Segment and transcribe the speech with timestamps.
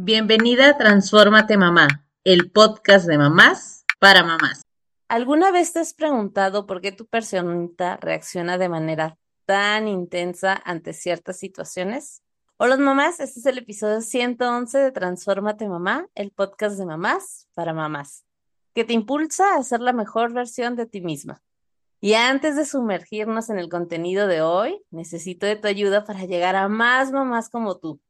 [0.00, 1.88] Bienvenida a Transfórmate Mamá,
[2.22, 4.62] el podcast de mamás para mamás.
[5.08, 10.92] ¿Alguna vez te has preguntado por qué tu personita reacciona de manera tan intensa ante
[10.92, 12.22] ciertas situaciones?
[12.58, 17.74] Hola mamás, este es el episodio 111 de Transfórmate Mamá, el podcast de mamás para
[17.74, 18.24] mamás,
[18.76, 21.42] que te impulsa a ser la mejor versión de ti misma.
[22.00, 26.54] Y antes de sumergirnos en el contenido de hoy, necesito de tu ayuda para llegar
[26.54, 28.00] a más mamás como tú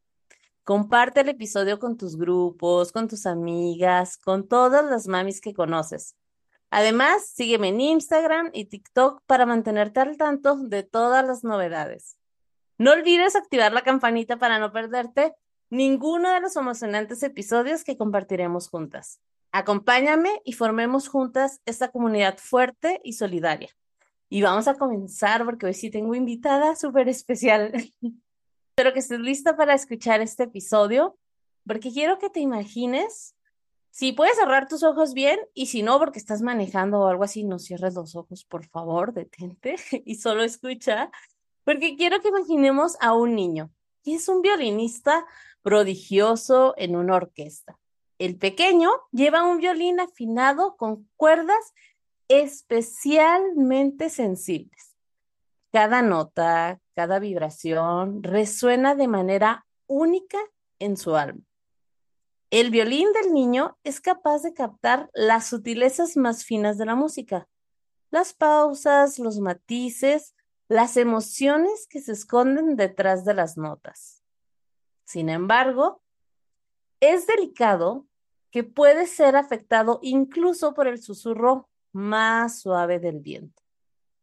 [0.68, 6.14] Comparte el episodio con tus grupos, con tus amigas, con todas las mamis que conoces.
[6.68, 12.18] Además, sígueme en Instagram y TikTok para mantenerte al tanto de todas las novedades.
[12.76, 15.32] No olvides activar la campanita para no perderte
[15.70, 19.22] ninguno de los emocionantes episodios que compartiremos juntas.
[19.52, 23.70] Acompáñame y formemos juntas esta comunidad fuerte y solidaria.
[24.28, 27.72] Y vamos a comenzar porque hoy sí tengo invitada súper especial.
[28.78, 31.18] Espero que estés lista para escuchar este episodio,
[31.66, 33.34] porque quiero que te imagines,
[33.90, 37.42] si puedes cerrar tus ojos bien, y si no, porque estás manejando o algo así,
[37.42, 39.74] no cierres los ojos, por favor, detente
[40.06, 41.10] y solo escucha,
[41.64, 43.72] porque quiero que imaginemos a un niño,
[44.04, 45.26] que es un violinista
[45.62, 47.80] prodigioso en una orquesta.
[48.20, 51.74] El pequeño lleva un violín afinado con cuerdas
[52.28, 54.87] especialmente sensibles.
[55.72, 60.38] Cada nota, cada vibración resuena de manera única
[60.78, 61.42] en su alma.
[62.50, 67.46] El violín del niño es capaz de captar las sutilezas más finas de la música,
[68.10, 70.34] las pausas, los matices,
[70.68, 74.22] las emociones que se esconden detrás de las notas.
[75.04, 76.02] Sin embargo,
[77.00, 78.06] es delicado
[78.50, 83.67] que puede ser afectado incluso por el susurro más suave del viento.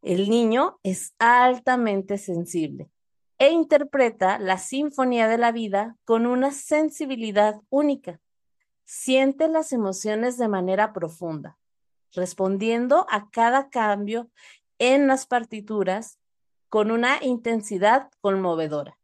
[0.06, 2.92] El niño es altamente sensible
[3.40, 8.22] e interpreta la sinfonía de la vida con una sensibilidad única.
[8.84, 11.58] Siente las emociones de manera profunda,
[12.14, 14.30] respondiendo a cada cambio
[14.78, 16.20] en las partituras
[16.70, 19.00] con una intensidad conmovedora.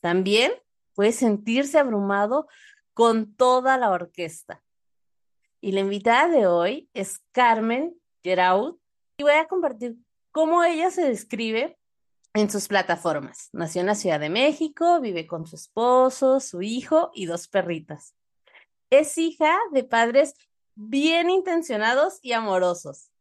[0.00, 0.50] También
[0.94, 2.48] puede sentirse abrumado
[2.92, 4.64] con toda la orquesta.
[5.60, 8.78] Y la invitada de hoy es Carmen Geraud
[9.16, 9.96] y voy a compartir
[10.34, 11.78] cómo ella se describe
[12.34, 13.50] en sus plataformas.
[13.52, 18.16] Nació en la Ciudad de México, vive con su esposo, su hijo y dos perritas.
[18.90, 20.34] Es hija de padres
[20.74, 23.12] bien intencionados y amorosos.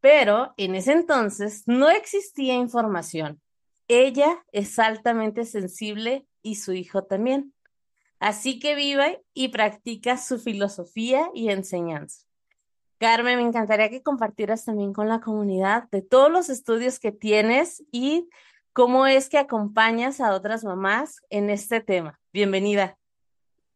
[0.00, 3.42] Pero en ese entonces no existía información.
[3.88, 7.54] Ella es altamente sensible y su hijo también.
[8.20, 12.25] Así que vive y practica su filosofía y enseñanza.
[12.98, 17.84] Carmen, me encantaría que compartieras también con la comunidad de todos los estudios que tienes
[17.92, 18.28] y
[18.72, 22.18] cómo es que acompañas a otras mamás en este tema.
[22.32, 22.96] Bienvenida.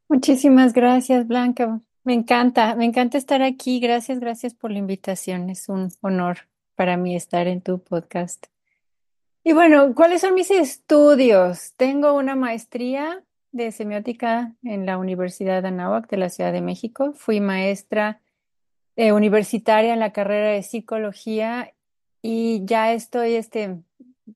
[0.08, 1.80] Muchísimas gracias, Blanca.
[2.02, 3.78] Me encanta, me encanta estar aquí.
[3.78, 5.50] Gracias, gracias por la invitación.
[5.50, 6.38] Es un honor
[6.74, 8.46] para mí estar en tu podcast.
[9.44, 11.74] Y bueno, ¿cuáles son mis estudios?
[11.76, 17.12] Tengo una maestría de semiótica en la Universidad de Anáhuac de la Ciudad de México.
[17.14, 18.20] Fui maestra
[19.00, 21.72] eh, universitaria en la carrera de psicología
[22.20, 23.78] y ya estoy, este,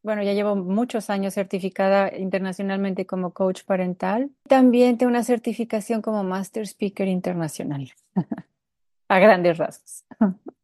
[0.02, 4.30] bueno, ya llevo muchos años certificada internacionalmente como coach parental.
[4.48, 7.92] También tengo una certificación como Master Speaker Internacional,
[9.08, 10.06] a grandes rasgos.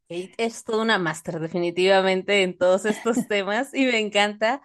[0.09, 4.63] Es toda una máster definitivamente en todos estos temas y me encanta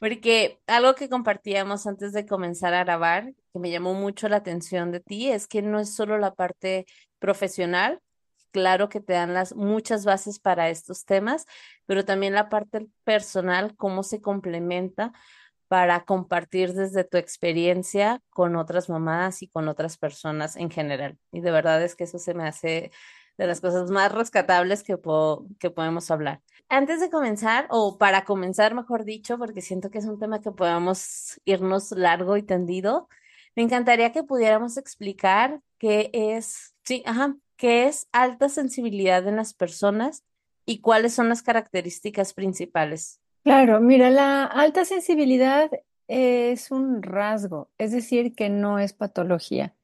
[0.00, 4.90] porque algo que compartíamos antes de comenzar a grabar, que me llamó mucho la atención
[4.90, 6.84] de ti, es que no es solo la parte
[7.20, 8.00] profesional,
[8.52, 11.46] claro que te dan las muchas bases para estos temas,
[11.86, 15.12] pero también la parte personal, cómo se complementa
[15.68, 21.18] para compartir desde tu experiencia con otras mamás y con otras personas en general.
[21.32, 22.90] Y de verdad es que eso se me hace
[23.38, 24.98] de las cosas más rescatables que,
[25.58, 26.42] que podemos hablar.
[26.68, 30.50] Antes de comenzar, o para comenzar, mejor dicho, porque siento que es un tema que
[30.50, 33.08] podamos irnos largo y tendido,
[33.56, 39.54] me encantaría que pudiéramos explicar qué es, sí, ajá, qué es alta sensibilidad en las
[39.54, 40.24] personas
[40.66, 43.20] y cuáles son las características principales.
[43.44, 45.70] Claro, mira, la alta sensibilidad
[46.08, 49.76] es un rasgo, es decir, que no es patología,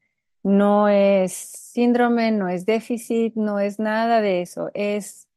[0.43, 5.29] no es síndrome, no es déficit, no es nada de eso, es,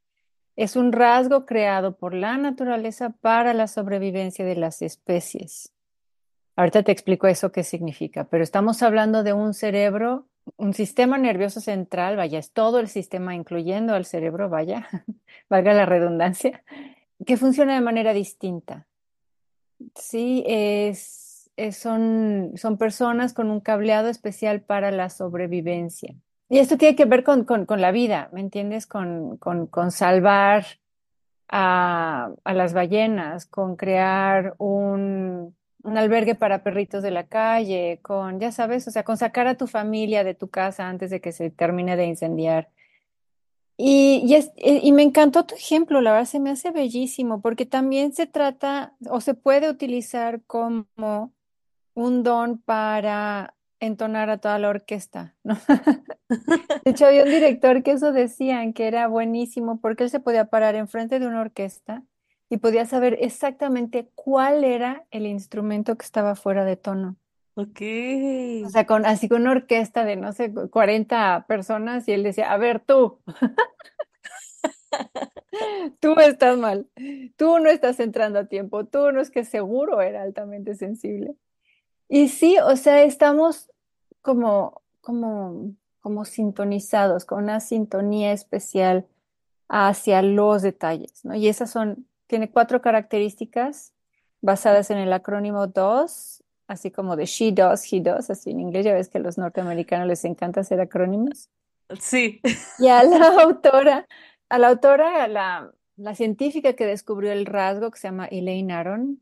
[0.57, 5.73] es un rasgo creado por la naturaleza para la sobrevivencia de las especies.
[6.57, 11.61] Ahorita te explico eso qué significa, pero estamos hablando de un cerebro un sistema nervioso
[11.61, 14.89] central, vaya, es todo el sistema, incluyendo al cerebro, vaya,
[15.49, 16.63] valga la redundancia,
[17.25, 18.87] que funciona de manera distinta.
[19.95, 26.15] Sí, es, son, son personas con un cableado especial para la sobrevivencia.
[26.49, 28.87] Y esto tiene que ver con, con, la vida, ¿me entiendes?
[28.87, 30.67] Con, con, con salvar
[31.49, 38.41] a, a las ballenas, con crear un, un albergue para perritos de la calle, con,
[38.41, 41.33] ya sabes, o sea, con sacar a tu familia de tu casa antes de que
[41.33, 42.69] se termine de incendiar.
[43.77, 47.41] Y, y, es- y y me encantó tu ejemplo, la verdad se me hace bellísimo,
[47.41, 50.87] porque también se trata o se puede utilizar como
[51.95, 55.57] un don para entonar a toda la orquesta, ¿no?
[56.85, 60.47] De hecho, había un director que eso decían que era buenísimo porque él se podía
[60.47, 62.05] parar enfrente de una orquesta
[62.53, 67.17] y podía saber exactamente cuál era el instrumento que estaba fuera de tono.
[67.55, 67.81] Ok.
[68.67, 72.53] O sea, con, así con una orquesta de, no sé, 40 personas y él decía,
[72.53, 73.21] a ver, tú,
[76.01, 76.87] tú estás mal,
[77.37, 81.35] tú no estás entrando a tiempo, tú no es que seguro era altamente sensible.
[82.07, 83.71] Y sí, o sea, estamos
[84.21, 89.07] como, como, como sintonizados, con una sintonía especial
[89.71, 91.35] hacia los detalles, ¿no?
[91.35, 93.93] Y esas son, tiene cuatro características
[94.41, 98.87] basadas en el acrónimo DOS, así como de she does, he does, así en inglés,
[98.87, 101.51] ya ves que a los norteamericanos les encanta hacer acrónimos.
[102.01, 102.41] Sí.
[102.79, 104.07] Y a la autora,
[104.49, 108.73] a la autora, a la, la científica que descubrió el rasgo, que se llama Elaine
[108.73, 109.21] Aron,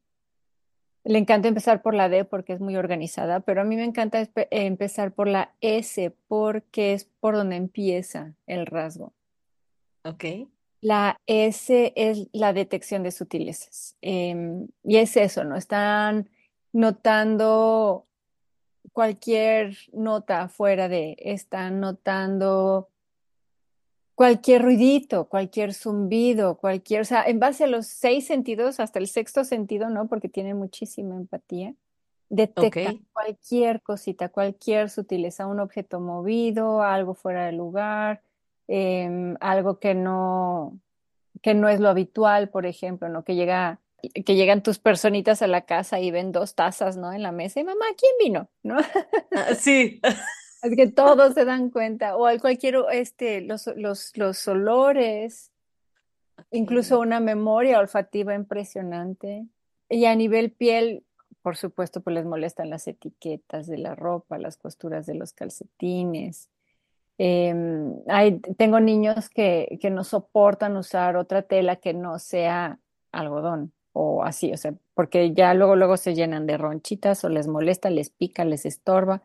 [1.03, 4.25] le encanta empezar por la D porque es muy organizada, pero a mí me encanta
[4.53, 9.13] empezar por la S porque es por donde empieza el rasgo.
[10.05, 10.47] Ok.
[10.81, 13.97] La S es la detección de sutilezas.
[14.01, 15.57] Em, y es eso, ¿no?
[15.57, 16.31] Están
[16.73, 18.07] notando
[18.93, 22.89] cualquier nota fuera de, están notando
[24.15, 29.07] cualquier ruidito, cualquier zumbido, cualquier, o sea, en base a los seis sentidos, hasta el
[29.09, 30.09] sexto sentido, ¿no?
[30.09, 31.75] Porque tiene muchísima empatía,
[32.29, 33.03] detectan Ok.
[33.13, 38.23] cualquier cosita, cualquier sutileza, un objeto movido, algo fuera de lugar,
[38.73, 40.79] em, algo que no,
[41.43, 43.25] que no es lo habitual, por ejemplo, ¿no?
[43.25, 43.81] Que llega,
[44.25, 47.13] que llegan tus personitas a la casa y ven dos tazas, ¿no?
[47.13, 48.49] En la mesa y mamá, ¿quién vino?
[48.63, 48.77] ¿No?
[49.33, 50.01] Ah, sí.
[50.63, 55.51] Así que todos se dan cuenta, o al cualquier, este, los, los, los olores,
[56.53, 59.47] incluso una memoria olfativa impresionante.
[59.89, 61.05] Y a nivel piel,
[61.43, 66.51] por supuesto, pues les molestan las etiquetas de la ropa, las costuras de los calcetines.
[67.23, 72.79] Em, hay, tengo niños que, que no soportan usar otra tela que no sea
[73.13, 77.47] algodón o así, o sea, porque ya luego, luego se llenan de ronchitas o les
[77.47, 79.23] molesta, les pica, les estorba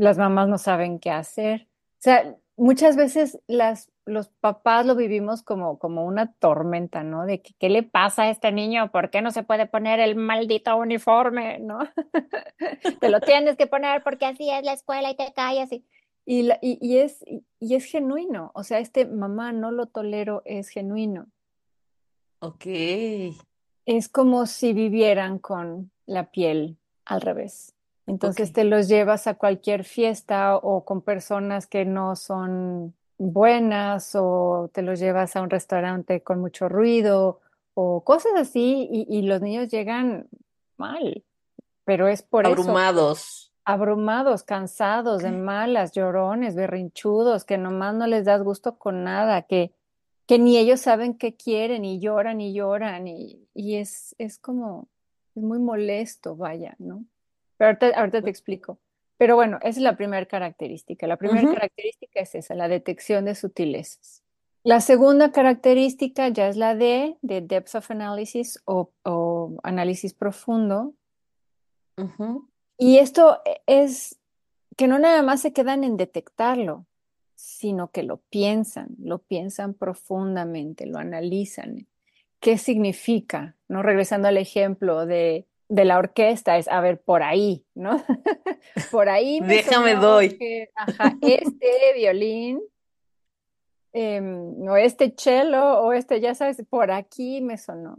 [0.00, 1.68] las mamás no saben qué hacer.
[1.98, 7.26] O sea, muchas veces las, los papás lo vivimos como, como una tormenta, ¿no?
[7.26, 8.90] De que, ¿qué le pasa a este niño?
[8.90, 11.80] ¿Por qué no se puede poner el maldito uniforme, ¿no?
[13.00, 15.70] Te lo tienes que poner porque así es la escuela y te callas.
[15.70, 15.84] Y,
[16.26, 18.50] y, la- y, y es, y, y es genuino.
[18.54, 21.26] O sea, este mamá no lo tolero es genuino.
[22.40, 22.66] Ok.
[23.86, 27.74] Es como si vivieran con la piel al revés.
[28.06, 34.70] Entonces te los llevas a cualquier fiesta o con personas que no son buenas o
[34.72, 37.40] te los llevas a un restaurante con mucho ruido
[37.74, 40.28] o cosas así y, y los niños llegan
[40.76, 41.22] mal,
[41.84, 43.49] pero es por eso, Abrumados.
[43.72, 49.72] Abrumados, cansados, de malas, llorones, berrinchudos, que nomás no les das gusto con nada, que,
[50.26, 54.88] que ni ellos saben qué quieren y lloran y lloran y, y es, es como,
[55.34, 57.04] es muy molesto, vaya, ¿no?
[57.56, 58.78] Pero ahorita, ahorita te explico.
[59.18, 61.06] Pero bueno, esa es la primera característica.
[61.06, 64.22] La primera característica es esa, la detección de sutilezas.
[64.62, 70.94] La segunda característica ya es la D, de depth of analysis o, o análisis profundo.
[72.82, 74.18] Y esto es
[74.78, 76.86] que no nada más se quedan en detectarlo,
[77.34, 81.86] sino que lo piensan, lo piensan profundamente, lo analizan.
[82.40, 83.54] ¿Qué significa?
[83.68, 83.82] ¿No?
[83.82, 88.02] Regresando al ejemplo de, de la orquesta, es, a ver, por ahí, ¿no?
[88.90, 90.38] Por ahí me Déjame doy.
[90.38, 92.62] que, ajá, este violín,
[93.92, 97.98] em, o este cello, o este, ya sabes, por aquí me sonó.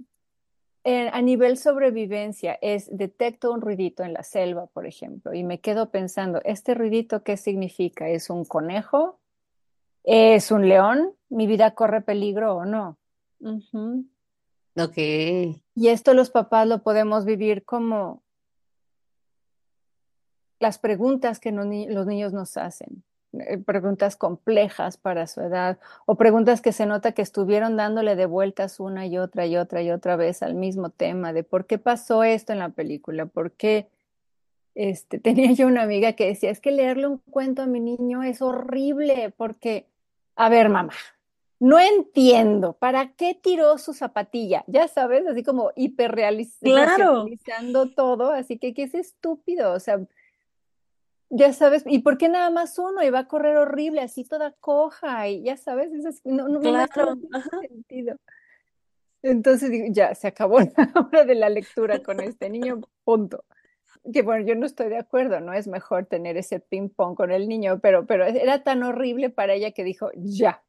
[0.84, 5.60] Eh, a nivel sobrevivencia, es detecto un ruidito en la selva, por ejemplo, y me
[5.60, 8.10] quedo pensando, ¿este ruidito qué significa?
[8.10, 9.20] ¿Es un conejo?
[10.04, 11.14] ¿Es un león?
[11.30, 12.98] ¿Mi vida corre peligro o no?
[13.40, 14.06] Ujú.
[14.76, 14.98] Ok.
[14.98, 18.24] Y esto los papás lo podemos vivir como
[20.60, 23.04] las preguntas que no los niños nos hacen,
[23.66, 28.80] preguntas complejas para su edad o preguntas que se nota que estuvieron dándole de vueltas
[28.80, 32.24] una y otra y otra y otra vez al mismo tema de por qué pasó
[32.24, 33.88] esto en la película, por qué,
[34.76, 38.24] este, tenía yo una amiga que decía, es que leerle un cuento a mi niño
[38.24, 39.86] es horrible porque,
[40.36, 40.94] a ver, mamá,
[41.60, 44.64] no entiendo, ¿para qué tiró su zapatilla?
[44.68, 50.02] Ya sabes, así como hiperrealizando todo, así que, que es estúpido, o sea,
[51.32, 53.02] ya sabes, ¿y por qué nada más uno?
[53.04, 55.90] Y va a correr horrible, así toda coja, y ya sabes,
[56.26, 57.00] no, no, me hace
[57.70, 58.18] sentido.
[59.24, 63.46] Entonces digo, ya, se acabó la hora de la lectura con este niño, punto.
[64.12, 65.54] Que bueno, yo no estoy de acuerdo, ¿no?
[65.54, 69.54] Es mejor tener ese ping pong con el niño, pero, pero era tan horrible para
[69.54, 70.64] ella que dijo, ya.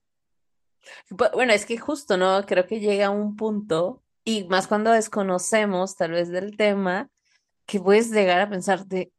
[1.11, 2.45] Bueno, es que justo, ¿no?
[2.47, 7.11] Creo que llega un punto, y más cuando desconocemos tal vez del tema,
[7.67, 9.13] que puedes llegar a pensar de,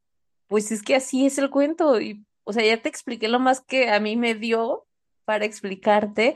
[0.54, 3.60] pues es que así es el cuento y, o sea, ya te expliqué lo más
[3.60, 4.86] que a mí me dio
[5.26, 6.36] para explicarte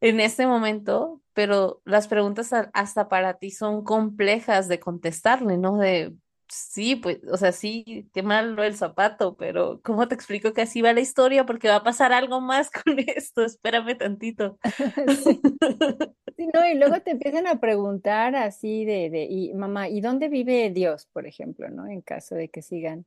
[0.00, 5.78] en este momento, pero las preguntas hasta para ti son complejas de contestarle, ¿no?
[5.78, 6.12] De,
[6.48, 10.82] sí, pues, o sea, sí, qué malo el zapato, pero ¿cómo te explico que así
[10.82, 11.46] va la historia?
[11.46, 14.58] Porque va a pasar algo más con esto, espérame tantito.
[16.36, 16.50] Sí.
[16.52, 20.68] no, y luego te empiezan a preguntar así de, de, y mamá, ¿y dónde vive
[20.70, 21.86] Dios, por ejemplo, ¿no?
[21.86, 23.06] En caso de que sigan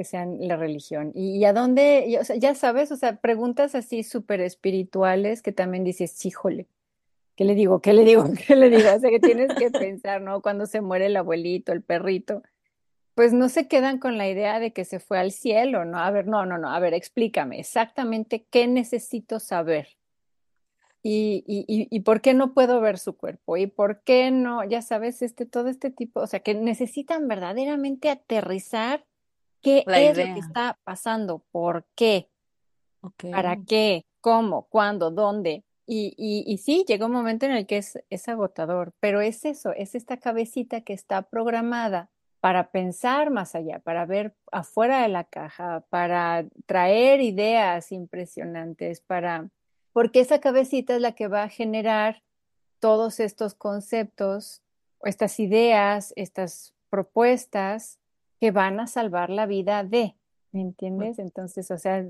[0.00, 1.12] que sean la religión.
[1.14, 2.18] ¿Y, a dónde?
[2.38, 6.68] ya sabes, o sea, preguntas así súper espirituales que también dices, híjole,
[7.36, 7.82] ¿qué le digo?
[7.82, 8.24] ¿Qué le digo?
[8.46, 8.88] ¿Qué le digo?
[8.96, 10.40] O sea, que tienes que pensar, ¿no?
[10.40, 12.42] Cuando se muere el abuelito, el perrito,
[13.14, 15.98] pues no se quedan con la idea de que se fue al cielo, ¿no?
[15.98, 19.98] A ver, no, no, no, a ver, explícame exactamente qué necesito saber.
[21.02, 24.80] Y, y, y, por qué no puedo ver su cuerpo y por qué no, ya
[24.80, 29.04] sabes, este, todo este tipo, o sea, que necesitan verdaderamente aterrizar
[29.62, 31.44] ¿Qué es lo que está pasando?
[31.50, 32.30] ¿Por qué?
[33.30, 34.06] ¿Para qué?
[34.20, 34.66] ¿Cómo?
[34.68, 35.10] ¿Cuándo?
[35.10, 35.64] ¿Dónde?
[35.86, 39.44] Y, y, y, sí, llega un momento en el que es, es agotador, pero es
[39.44, 45.08] eso, es esta cabecita que está programada para pensar más allá, para ver afuera de
[45.08, 49.50] la caja, para traer ideas impresionantes, para,
[49.92, 52.22] porque esa cabecita es la que va a generar
[52.78, 54.62] todos estos conceptos,
[55.02, 57.99] estas ideas, estas propuestas
[58.40, 60.16] que van a salvar la vida de,
[60.50, 61.18] ¿me entiendes?
[61.18, 62.04] Entonces, o sea,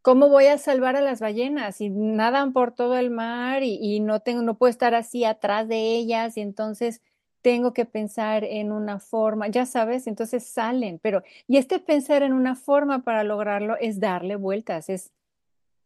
[0.00, 1.76] ¿cómo voy a salvar a las ballenas?
[1.76, 5.96] Si nadan por todo el mar y, no tengo, no puedo estar así atrás de
[5.96, 7.02] ellas y entonces
[7.42, 12.32] tengo que pensar en una forma, ya sabes, entonces salen, pero, y este pensar en
[12.32, 15.12] una forma para lograrlo es darle vueltas, es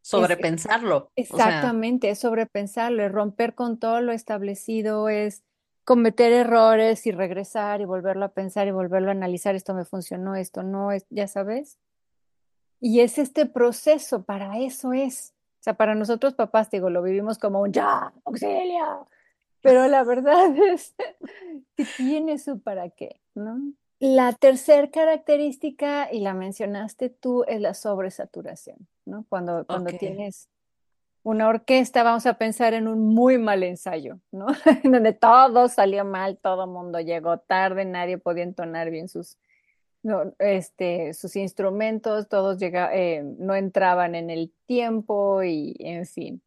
[0.01, 1.11] sobrepensarlo.
[1.15, 5.43] exactamente, es sobrepensarlo, es romper con todo lo establecido, es
[5.85, 10.37] cometer errores y regresar y volverlo a pensar y volverlo a analizar, esto me funcionó,
[10.37, 11.79] esto no, es, ya sabes.
[12.81, 15.35] Y es este proceso, para eso es.
[15.61, 19.07] O sea, para nosotros papás, digo, lo vivimos como un ya, auxilio.
[19.61, 20.95] Pero la verdad es
[21.77, 23.73] que tiene su para qué, ¿no?
[24.01, 29.25] La tercera característica, y la mencionaste tú, es la sobresaturación, ¿no?
[29.29, 30.49] Cuando, cuando tienes
[31.25, 34.47] una orquesta, vamos a pensar en un muy mal ensayo, ¿no?
[34.85, 39.39] En donde todo salió mal, todo mundo llegó tarde, nadie podía entonar bien sus,
[40.03, 46.43] no, este, sus instrumentos, todos llega, eh, no entraban en el tiempo y, en fin.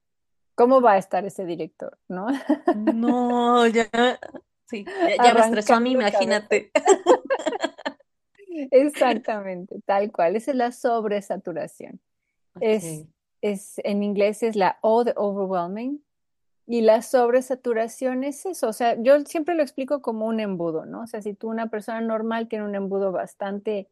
[0.56, 2.28] ¿Cómo va a estar ese director, no?
[2.96, 3.90] No, ya,
[4.66, 4.86] sí,
[5.24, 6.72] ya, me estresó a mí, imagínate.
[8.72, 10.36] Exactamente, tal cual.
[10.36, 12.00] Esa es la sobresaturación.
[12.62, 13.06] Es
[13.52, 16.02] es, en inglés es la O de overwhelming,
[16.68, 21.02] y la sobresaturación es eso, o sea, yo siempre lo explico como un embudo, ¿no?
[21.02, 23.88] O sea, si tú una persona normal tiene un embudo bastante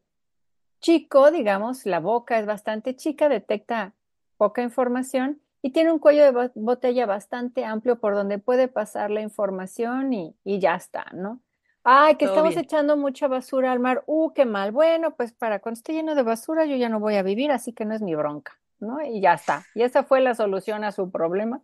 [0.80, 3.94] chico, digamos, la boca es bastante chica, detecta
[4.36, 9.20] poca información y tiene un cuello de botella bastante amplio por donde puede pasar la
[9.20, 11.40] información y, ya está, ¿no?
[11.84, 14.02] Ay, que estamos echando mucha basura al mar.
[14.06, 14.72] Uh, qué mal.
[14.72, 17.72] Bueno, pues para cuando esté lleno de basura yo ya no voy a vivir, así
[17.72, 18.58] que no es mi bronca.
[18.84, 19.02] ¿No?
[19.02, 19.64] Y ya está.
[19.74, 21.60] Y esa fue la solución a su problema.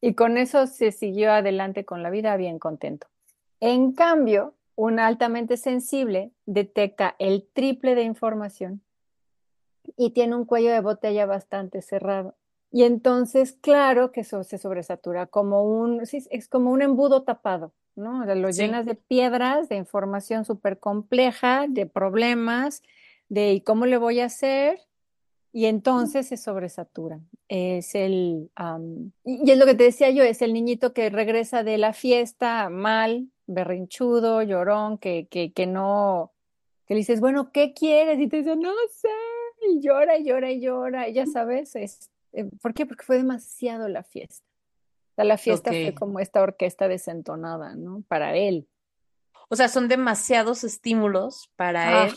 [0.00, 3.06] Y con eso se siguió adelante con la vida bien contento.
[3.60, 8.80] En cambio, un altamente sensible detecta el triple de información
[9.96, 12.36] y tiene un cuello de botella bastante cerrado.
[12.70, 18.24] Y entonces, claro que eso se sobresatura, como un, es como un embudo tapado, ¿no?
[18.26, 22.82] lo llenas de piedras, de información súper compleja, de problemas,
[23.28, 24.78] de ¿y cómo le voy a hacer?
[25.52, 27.28] Y entonces se sobresaturan.
[27.48, 28.50] Es el,
[29.24, 32.68] y es lo que te decía yo, es el niñito que regresa de la fiesta
[32.68, 36.32] mal, berrinchudo, llorón, que, que, que no,
[36.86, 38.18] que le dices, bueno, ¿qué quieres?
[38.20, 39.08] Y te dice, no sé,
[39.70, 42.86] y llora y llora y llora, y ya sabes, es, eh, ¿por qué?
[42.86, 44.46] Porque fue demasiado la fiesta.
[45.12, 48.04] O sea, la fiesta fue como esta orquesta desentonada, ¿no?
[48.06, 48.68] Para él.
[49.48, 52.14] O sea, son demasiados estímulos para él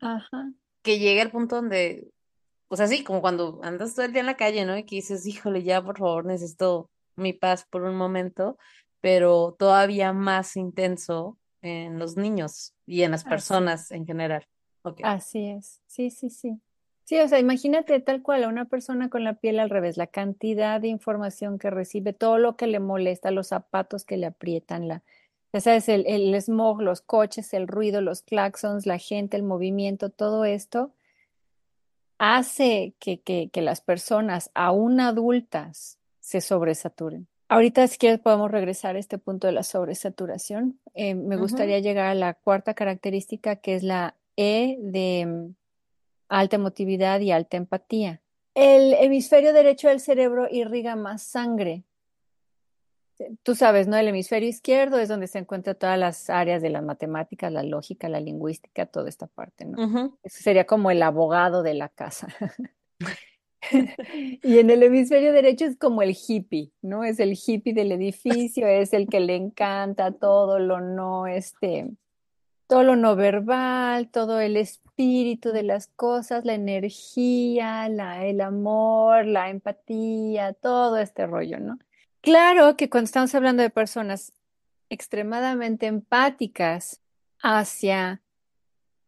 [0.00, 0.52] Ajá,
[0.82, 2.08] que llega el punto donde,
[2.74, 4.76] o sea, sí, como cuando andas todo el día en la calle, ¿no?
[4.76, 8.58] Y que dices, híjole, ya por favor, necesito mi paz por un momento,
[9.00, 14.46] pero todavía más intenso en los niños y en las Así, personas en general.
[15.02, 15.80] Así es.
[15.86, 16.60] Sí, sí, sí.
[17.04, 20.06] Sí, o sea, imagínate tal cual a una persona con la piel al revés, la
[20.06, 24.88] cantidad de información que recibe, todo lo que le molesta, los zapatos que le aprietan,
[24.88, 25.02] la,
[25.52, 30.08] ya sabes, el, el smog, los coches, el ruido, los claxons, la gente, el movimiento,
[30.10, 30.94] todo esto
[32.18, 37.28] hace que, que, que las personas, aún adultas, se sobresaturen.
[37.48, 40.80] Ahorita, si quieres, podemos regresar a este punto de la sobresaturación.
[40.94, 45.54] Eh, me gustaría llegar a la cuarta característica, que es la E de mm,
[46.28, 48.20] alta emotividad y alta empatía.
[48.54, 51.84] El hemisferio derecho del cerebro irriga más sangre.
[53.42, 53.96] Tú sabes, ¿no?
[53.96, 58.08] El hemisferio izquierdo es donde se encuentran todas las áreas de las matemáticas, la lógica,
[58.08, 60.18] la lingüística, toda esta parte, ¿no?
[60.22, 62.28] Eso sería como el abogado de la casa.
[64.42, 67.04] Y en el hemisferio derecho es como el hippie, ¿no?
[67.04, 71.90] Es el hippie del edificio, es el que le encanta todo lo no, este,
[72.66, 79.26] todo lo no verbal, todo el espíritu de las cosas, la energía, la, el amor,
[79.26, 81.78] la empatía, todo este rollo, ¿no?
[82.24, 84.32] Claro que cuando estamos hablando de personas
[84.88, 87.02] extremadamente empáticas
[87.42, 88.22] hacia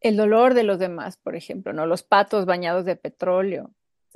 [0.03, 1.87] el dolor de los demás, por ejemplo, ¿no?
[1.87, 3.71] Los patos bañados de petróleo.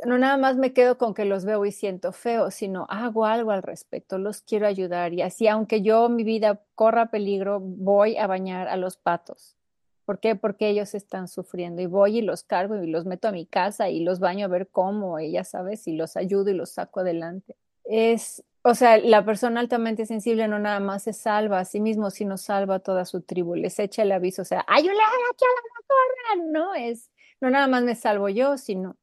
[0.04, 3.52] No nada más me quedo con que los veo y siento feo, sino hago algo
[3.52, 8.26] al respecto, los quiero ayudar y así, aunque yo mi vida corra peligro, voy a
[8.26, 9.56] bañar a los patos.
[10.04, 10.36] ¿Por qué?
[10.36, 13.88] Porque ellos están sufriendo y voy y los cargo y los meto a mi casa
[13.88, 17.56] y los baño a ver cómo, ella sabes, y los ayudo y los saco adelante.
[17.92, 22.10] Es, o sea, la persona altamente sensible no nada más se salva a sí mismo,
[22.10, 25.00] sino salva a toda su tribu, les echa el aviso, o sea, ¡ay, un león
[25.32, 26.52] aquí a la motorra!
[26.52, 28.96] No es, no nada más me salvo yo, sino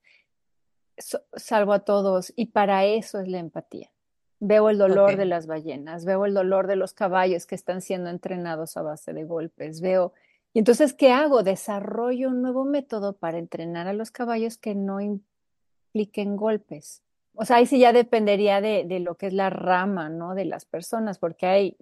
[0.97, 3.91] so- salvo a todos, y para eso es la empatía.
[4.39, 8.09] Veo el dolor de las ballenas, veo el dolor de los caballos que están siendo
[8.09, 10.13] entrenados a base de golpes, veo...
[10.53, 11.43] Y entonces, ¿qué hago?
[11.43, 17.03] Desarrollo un nuevo método para entrenar a los caballos que no impliquen golpes.
[17.39, 20.33] O sea, ahí sí ya dependería de, de lo que es la rama, ¿no?
[20.33, 21.77] De las personas, porque hay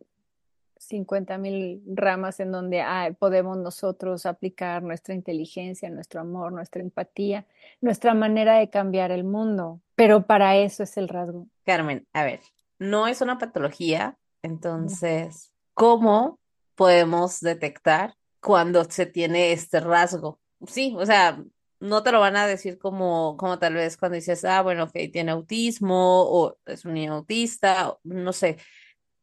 [0.77, 7.45] cincuenta mil ramas en donde ah, podemos nosotros aplicar nuestra inteligencia, nuestro amor, nuestra empatía,
[7.81, 9.81] nuestra manera de cambiar el mundo.
[9.95, 11.47] Pero para eso es el rasgo.
[11.65, 12.41] Carmen, a ver,
[12.77, 16.39] no es una patología, entonces, ¿cómo
[16.75, 20.39] podemos detectar cuando se tiene este rasgo?
[20.67, 21.41] Sí, o sea,
[21.79, 24.93] no te lo van a decir como, como tal vez cuando dices, ah, bueno, ok,
[25.11, 28.57] tiene autismo o es un niño autista, o no sé,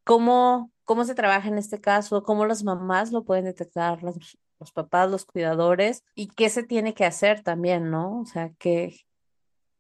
[0.05, 2.23] ¿cómo, cómo se trabaja en este caso?
[2.23, 6.05] ¿Cómo las mamás lo pueden detectar, los, los papás, los cuidadores?
[6.15, 8.21] ¿Y qué se tiene que hacer también, ¿no?
[8.21, 9.01] O sea, ¿qué,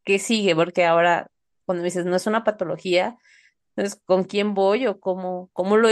[0.04, 0.54] qué sigue?
[0.54, 1.28] Porque ahora,
[1.66, 3.18] cuando me dices, no es una patología,
[3.76, 5.88] entonces, ¿con quién voy o cómo, cómo lo,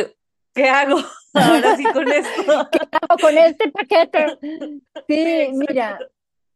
[0.55, 0.99] qué hago
[1.35, 2.69] ahora sí con esto?
[2.73, 4.39] ¿Qué hago con este paquete?
[5.09, 5.99] Sí, mira,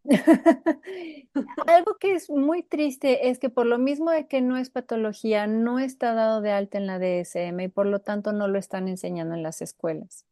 [1.67, 5.47] algo que es muy triste es que por lo mismo de que no es patología,
[5.47, 8.89] no está dado de alta en la DSM y por lo tanto no lo están
[8.89, 10.27] enseñando en las escuelas.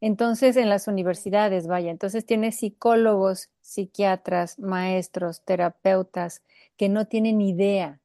[0.00, 6.42] Entonces, en las universidades, vaya, entonces tienes psicólogos, psiquiatras, maestros, terapeutas
[6.76, 8.00] que no tienen idea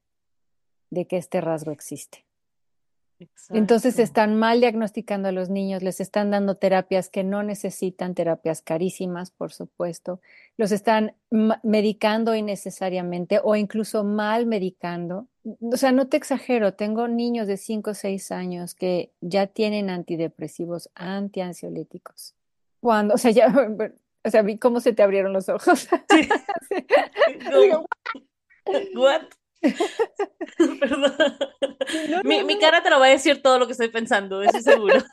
[0.91, 2.26] de que este rasgo existe.
[3.49, 8.61] Entonces están mal diagnosticando a los niños, les están dando terapias que no necesitan, terapias
[8.61, 10.19] carísimas, por supuesto,
[10.57, 11.15] los están
[11.63, 15.27] medicando innecesariamente o incluso mal medicando.
[15.61, 19.89] O sea, no te exagero, tengo niños de 5 o 6 años que ya tienen
[19.89, 22.35] antidepresivos, antiansiolíticos.
[22.81, 23.47] Cuando, o sea, ya,
[24.23, 25.87] o sea, vi cómo se te abrieron los ojos.
[26.09, 26.29] Sí,
[28.95, 29.21] What?
[30.79, 31.13] Perdón.
[32.09, 34.59] no, no, Mi, cara te lo va a decir todo lo que estoy pensando, eso
[34.61, 34.95] seguro.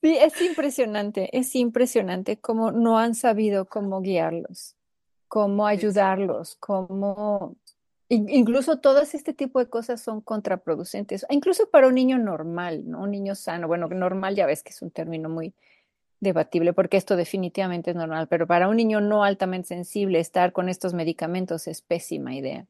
[0.00, 4.76] Sí, es impresionante, es impresionante cómo no han sabido cómo guiarlos,
[5.26, 7.56] cómo ayudarlos, cómo...
[8.08, 13.02] in- Incluso todas este tipo de cosas son contraproducentes, incluso para un niño normal, ¿no?
[13.02, 13.66] Un niño sano.
[13.68, 15.52] Bueno, normal ya ves que es un término muy
[16.20, 20.68] debatible porque esto definitivamente es normal, pero para un niño no altamente sensible estar con
[20.68, 22.66] estos medicamentos es pésima idea,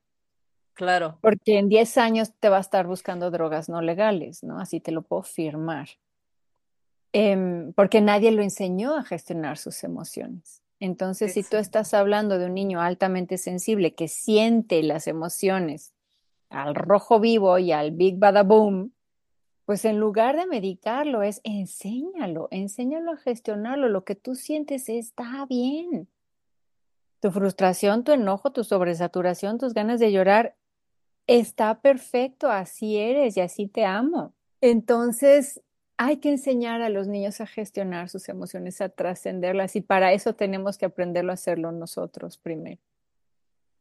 [0.75, 4.61] Claro, porque en 10 años te va a estar buscando drogas no legales, ¿no?
[4.61, 5.89] Así te lo puedo firmar.
[7.13, 10.63] em, porque nadie lo enseñó a gestionar sus emociones.
[10.81, 15.93] Entonces, si tú estás hablando de un niño altamente sensible que siente las emociones
[16.51, 18.93] al rojo vivo y al big bada boom,
[19.69, 23.91] pues en lugar de medicarlo, es enséñalo, enséñalo a gestionarlo.
[23.91, 26.09] Lo que tú sientes está bien.
[27.21, 30.57] Tu frustración, tu enojo, tu sobresaturación, tus ganas de llorar,
[31.27, 34.33] está perfecto, así eres y así te amo.
[34.63, 35.61] Entonces,
[35.99, 40.35] hay que enseñar a los niños a gestionar sus emociones, a trascenderlas y para eso
[40.35, 42.81] tenemos que aprenderlo a hacerlo nosotros primero.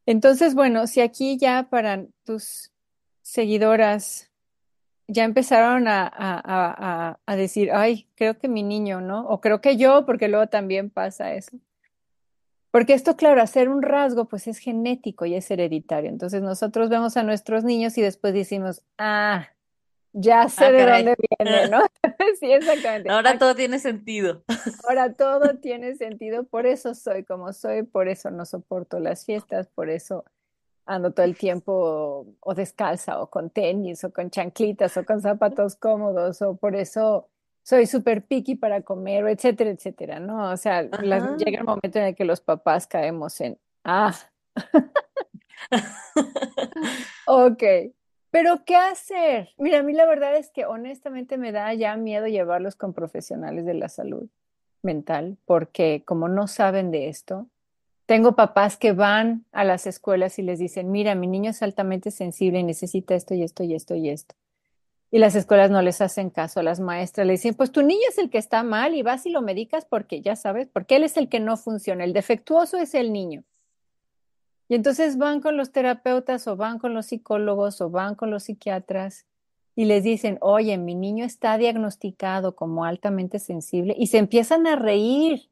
[0.06, 2.74] Entonces, bueno, si aquí ya para tus
[3.22, 4.27] seguidoras
[5.08, 9.28] ya empezaron a, decir, ay, creo que mi niño, ¿no?
[9.28, 11.58] O creo que yo, porque luego también pasa eso.
[12.72, 16.10] Porque esto, claro, hacer un rasgo, pues es genético y es hereditario.
[16.10, 19.48] Entonces nosotros vemos a nuestros niños y después decimos, ah,
[20.12, 21.82] ya sé ah, de dónde viene, ¿no?
[22.40, 23.10] sí, exactamente.
[23.10, 24.44] Ahora todo tiene sentido.
[24.88, 29.68] Ahora todo tiene sentido, por eso soy como soy, por eso no soporto las fiestas,
[29.68, 30.26] por eso
[30.88, 35.76] ando todo el tiempo o descalza o con tenis o con chanclitas o con zapatos
[35.76, 37.30] cómodos o por eso
[37.64, 40.52] soy súper picky para comer o etcétera, etcétera, ¿no?
[40.52, 44.16] O sea, llega el momento en el que los papás caemos en, ah,
[47.28, 47.64] ok,
[48.32, 49.50] pero ¿qué hacer?
[49.58, 53.66] Mira, a mí la verdad es que honestamente me da ya miedo llevarlos con profesionales
[53.66, 54.30] de la salud
[54.82, 57.48] mental porque como no saben de esto,
[58.08, 62.10] tengo papás que van a las escuelas y les dicen, mira, mi niño es altamente
[62.10, 64.34] sensible y necesita esto y esto y esto y esto.
[65.12, 68.18] Y las escuelas no les hacen caso las maestras, le dicen, pues tu niño es
[68.18, 71.18] el que está mal y vas y lo medicas porque ya sabes, porque él es
[71.18, 73.44] el que no funciona, el defectuoso es el niño.
[74.70, 78.44] Y entonces van con los terapeutas o van con los psicólogos o van con los
[78.44, 79.26] psiquiatras
[79.76, 84.78] y les dicen, oye, mi niño está diagnosticado como altamente sensible y se empiezan a
[84.78, 85.50] reír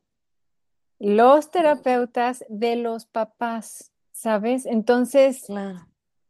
[0.99, 4.65] los terapeutas de los papás, ¿sabes?
[4.65, 5.47] Entonces,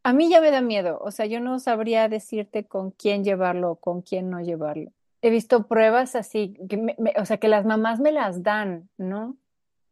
[0.04, 3.72] a mí ya me da miedo, o sea, yo no sabría decirte con quién llevarlo
[3.72, 4.92] o con quién no llevarlo.
[5.22, 9.38] He visto pruebas así, que o sea, que las mamás me las dan, ¿no?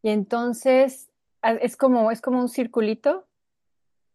[0.01, 1.09] Y entonces
[1.61, 3.25] es como, es como un circulito,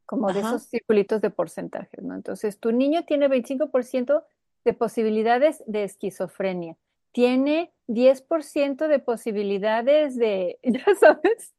[0.07, 2.15] como de esos circulitos de porcentajes, ¿no?
[2.15, 4.25] Entonces, tu niño tiene 25%
[4.65, 6.77] de posibilidades de esquizofrenia
[7.13, 11.55] tiene 10% de posibilidades de, ya sabes,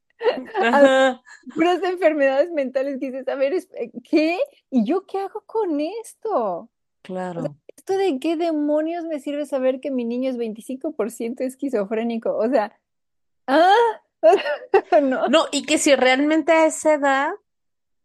[1.54, 4.40] puras enfermedades mentales que dices, a ver, eh, ¿qué?
[4.70, 6.70] ¿Y yo qué hago con esto?
[7.02, 7.56] Claro.
[7.76, 12.36] ¿Esto de qué demonios me sirve saber que mi niño es 25% esquizofrénico?
[12.36, 12.78] O sea,
[13.48, 14.02] ah,
[15.02, 15.28] no.
[15.30, 17.32] No, y que si realmente a esa edad,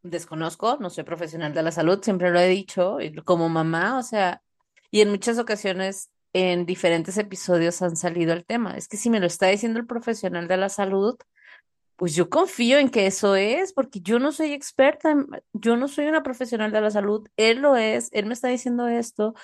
[0.02, 4.42] desconozco, no soy profesional de la salud, siempre lo he dicho, como mamá, o sea,
[4.90, 8.76] y en muchas ocasiones en diferentes episodios han salido el tema.
[8.76, 11.16] Es que si me lo está diciendo el profesional de la salud,
[11.96, 15.14] pues yo confío en que eso es, porque yo no soy experta,
[15.52, 18.88] yo no soy una profesional de la salud, él lo es, él me está diciendo
[18.88, 19.34] esto.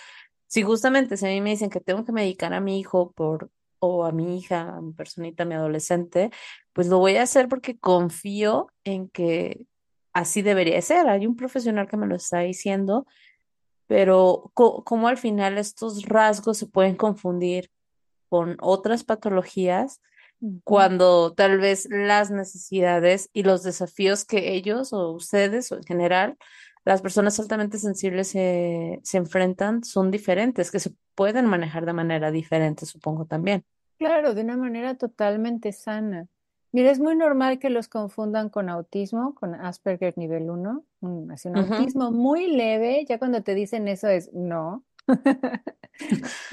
[0.48, 3.50] Si justamente si a mí me dicen que tengo que medicar a mi hijo por
[3.79, 6.31] o a mi hija, a mi personita, a mi adolescente,
[6.72, 9.66] pues lo voy a hacer porque confío en que
[10.12, 11.09] así debería ser.
[11.09, 13.07] Hay un profesional que me lo está diciendo
[13.90, 17.72] pero cómo al final estos rasgos se pueden confundir
[18.29, 20.00] con otras patologías
[20.62, 26.38] cuando tal vez las necesidades y los desafíos que ellos o ustedes o en general,
[26.85, 32.31] las personas altamente sensibles se, se enfrentan son diferentes, que se pueden manejar de manera
[32.31, 33.64] diferente, supongo también.
[33.98, 36.29] Claro, de una manera totalmente sana.
[36.72, 41.48] Mira, es muy normal que los confundan con autismo, con Asperger nivel 1, un, así
[41.48, 44.85] un autismo muy leve, ya cuando te dicen eso es no.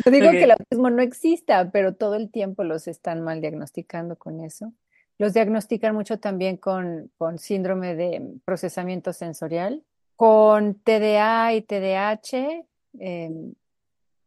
[0.05, 4.15] Yo digo que el autismo no exista, pero todo el tiempo los están mal diagnosticando
[4.15, 4.73] con eso.
[5.19, 9.83] Los diagnostican mucho también con, con síndrome de procesamiento sensorial,
[10.15, 12.65] con TDA y TDAH,
[12.99, 13.53] em,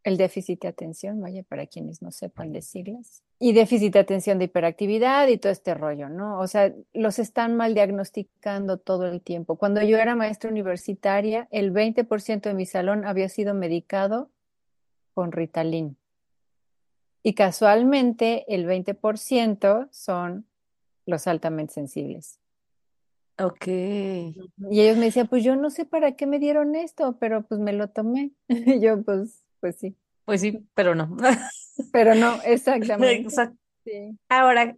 [0.04, 4.44] el déficit de atención, vaya, para quienes no sepan decirlas y déficit de atención de
[4.44, 6.38] hiperactividad y todo este rollo, ¿no?
[6.38, 9.56] O sea, los están mal diagnosticando todo el tiempo.
[9.56, 14.30] Cuando yo era maestra universitaria, el 20% de mi salón había sido medicado
[15.14, 15.96] con Ritalin.
[17.22, 20.46] Y casualmente el 20% son
[21.06, 22.38] los altamente sensibles.
[23.38, 23.66] Ok.
[23.66, 27.58] Y ellos me decían, pues yo no sé para qué me dieron esto, pero pues
[27.58, 28.32] me lo tomé.
[28.48, 29.96] Y yo, pues, pues sí.
[30.26, 31.16] Pues sí, pero no.
[31.92, 33.28] Pero no, exactamente.
[34.28, 34.76] Ahora,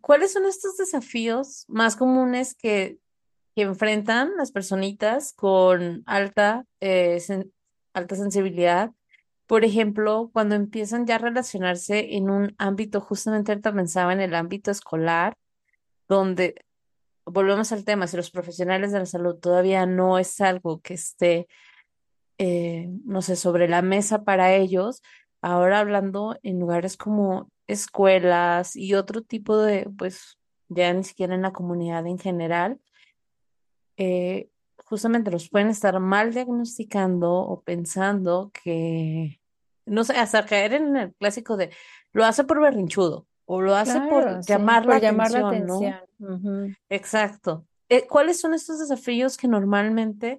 [0.00, 2.98] ¿cuáles son estos desafíos más comunes que,
[3.54, 7.20] que enfrentan las personitas con alta, eh,
[7.92, 8.92] alta sensibilidad?
[9.46, 14.34] Por ejemplo, cuando empiezan ya a relacionarse en un ámbito, justamente ahorita pensaba en el
[14.34, 15.36] ámbito escolar,
[16.06, 16.54] donde
[17.24, 21.46] volvemos al tema, si los profesionales de la salud todavía no es algo que esté
[22.38, 25.02] eh, no sé, sobre la mesa para ellos,
[25.40, 31.42] ahora hablando en lugares como escuelas y otro tipo de, pues ya ni siquiera en
[31.42, 32.80] la comunidad en general,
[33.96, 34.48] eh,
[34.84, 39.40] justamente los pueden estar mal diagnosticando o pensando que,
[39.86, 41.70] no sé, hasta caer en el clásico de
[42.12, 45.48] lo hace por berrinchudo o lo hace Claro, por sí, llamar la por llamar la
[45.48, 45.74] atención, ¿no?
[45.74, 46.66] atención.
[46.68, 46.74] Ujú.
[46.88, 47.66] Exacto.
[47.88, 50.38] Eh, ¿cuáles son estos desafíos que normalmente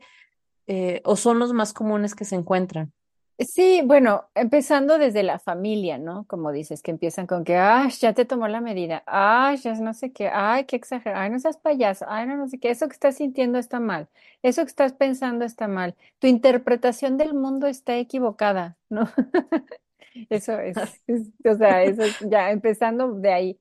[0.67, 2.93] eh, o son los más comunes que se encuentran?
[3.41, 6.25] Sí, bueno, empezando desde la familia, ¿no?
[6.27, 9.93] Como dices, que empiezan con que, ay, ya te tomó la medida, ay, ya no
[9.93, 12.87] sé qué, ay, qué exagerado, ay, no seas payaso, ay, no, no sé qué, eso
[12.89, 14.09] que estás sintiendo está mal,
[14.43, 19.09] eso que estás pensando está mal, tu interpretación del mundo está equivocada, ¿no?
[20.29, 23.59] Eso es, es- o sea, eso es ya empezando de ahí.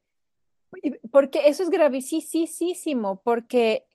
[1.11, 3.87] Porque eso es gravísimo, porque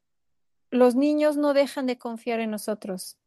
[0.71, 3.17] los niños no dejan de confiar en nosotros.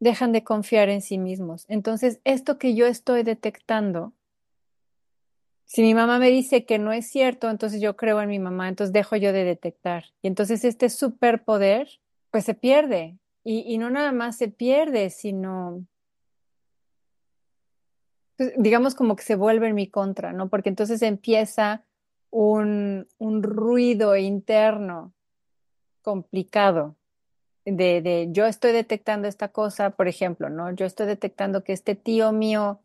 [0.00, 1.64] Dejan de confiar en sí mismos.
[1.68, 4.12] Entonces, esto que yo estoy detectando,
[5.64, 8.68] si mi mamá me dice que no es cierto, entonces yo creo en mi mamá,
[8.68, 10.04] entonces dejo yo de detectar.
[10.22, 11.88] Y entonces este superpoder,
[12.30, 13.18] pues se pierde.
[13.46, 15.84] Y, no nada más se pierde, sino,
[18.38, 20.48] pues, digamos como que se vuelve en mi contra, ¿no?
[20.48, 21.84] Porque entonces empieza
[22.30, 25.12] un, un ruido interno
[26.00, 26.96] complicado
[27.64, 30.72] de, de yo estoy detectando esta cosa, por ejemplo, ¿no?
[30.72, 32.80] Yo estoy detectando que este tío mío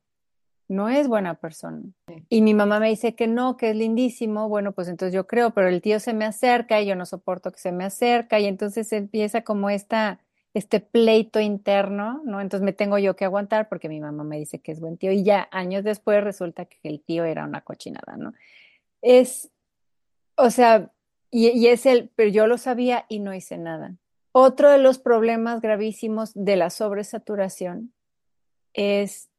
[0.69, 1.81] no es buena persona.
[2.29, 4.47] Y mi mamá me dice que no, que es lindísimo.
[4.47, 7.51] Bueno, pues entonces yo creo, pero el tío se me acerca y yo no soporto
[7.51, 10.19] que se me acerca y entonces empieza como esta,
[10.53, 12.39] este pleito interno, ¿no?
[12.39, 15.11] Entonces me tengo yo que aguantar porque mi mamá me dice que es buen tío
[15.11, 18.33] y ya años después resulta que el tío era una cochinada, ¿no?
[19.01, 19.49] Es,
[20.35, 20.91] o sea,
[21.31, 23.95] y, y es el, pero yo lo sabía y no hice nada.
[24.31, 27.93] Otro de los problemas gravísimos de la sobresaturación
[28.73, 29.29] es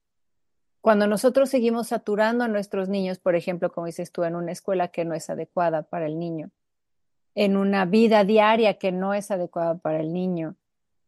[0.81, 4.89] cuando nosotros seguimos saturando a nuestros niños, por ejemplo, como dices tú, en una escuela
[4.89, 6.51] que no es adecuada para el niño,
[7.35, 10.57] en una vida diaria que no es adecuada para el niño,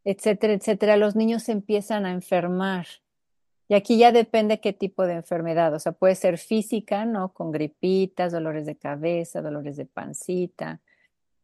[0.05, 2.87] etcétera, etcétera, los niños se empiezan a enfermar.
[3.69, 7.33] Y aquí ya depende qué tipo de enfermedad, o sea, puede ser física, ¿no?
[7.33, 10.81] Con gripitas, dolores de cabeza, dolores de pancita,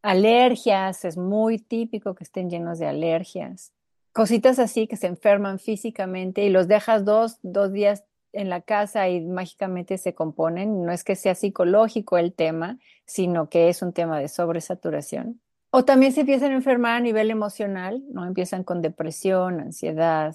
[0.03, 3.73] alergias, es muy típico que estén llenos de alergias,
[4.13, 9.09] cositas así que se enferman físicamente y los dejas dos, dos días en la casa
[9.09, 10.85] y mágicamente se componen.
[10.85, 15.41] No es que sea psicológico el tema, sino que es un tema de sobresaturación.
[15.71, 18.25] O también se empiezan a enfermar a nivel emocional, ¿no?
[18.25, 20.35] Empiezan con depresión, ansiedad,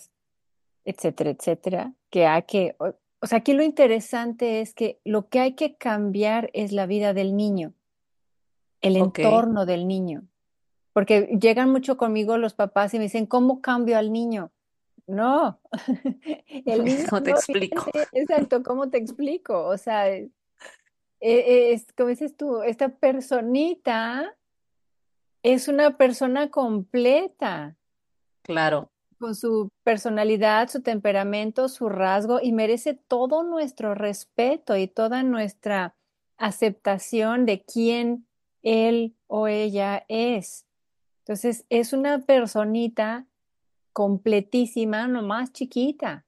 [0.85, 5.39] etcétera, etcétera, que hay que, o, o sea, aquí lo interesante es que lo que
[5.39, 7.73] hay que cambiar es la vida del niño,
[8.83, 10.27] el entorno del niño,
[10.93, 14.51] porque llegan mucho conmigo los papás y me dicen, ¿cómo cambio al niño?
[15.07, 15.59] No,
[16.65, 17.85] el niño ¿cómo te no explico?
[18.11, 19.65] exacto, ¿cómo te explico?
[19.65, 20.29] O sea, eh,
[21.19, 24.35] eh, es, como dices tú, esta personita
[25.41, 27.75] es una persona completa.
[28.43, 28.91] Claro,
[29.23, 35.95] con su personalidad, su temperamento, su rasgo y merece todo nuestro respeto y toda nuestra
[36.35, 38.27] aceptación de quién
[38.63, 40.65] él o ella es.
[41.19, 43.27] Entonces, es una personita
[43.93, 46.25] completísima, no más chiquita.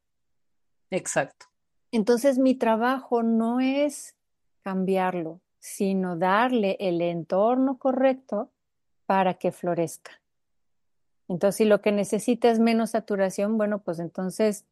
[0.91, 1.48] exacto.
[1.91, 4.15] Entonces, mi trabajo no es
[4.62, 8.52] cambiarlo, sino darle el entorno correcto
[9.06, 10.12] para que florezca.
[11.28, 14.65] Entonces, si lo que necesita es menos saturación, bueno, pues entonces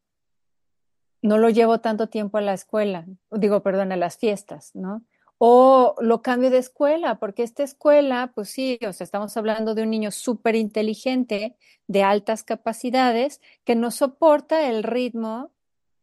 [1.22, 5.02] no lo llevo tanto tiempo a la escuela, digo, perdón, a las fiestas, ¿no?
[5.46, 9.82] O lo cambio de escuela, porque esta escuela, pues sí, o sea, estamos hablando de
[9.82, 11.54] un niño súper inteligente,
[11.86, 15.50] de altas capacidades, que no soporta el ritmo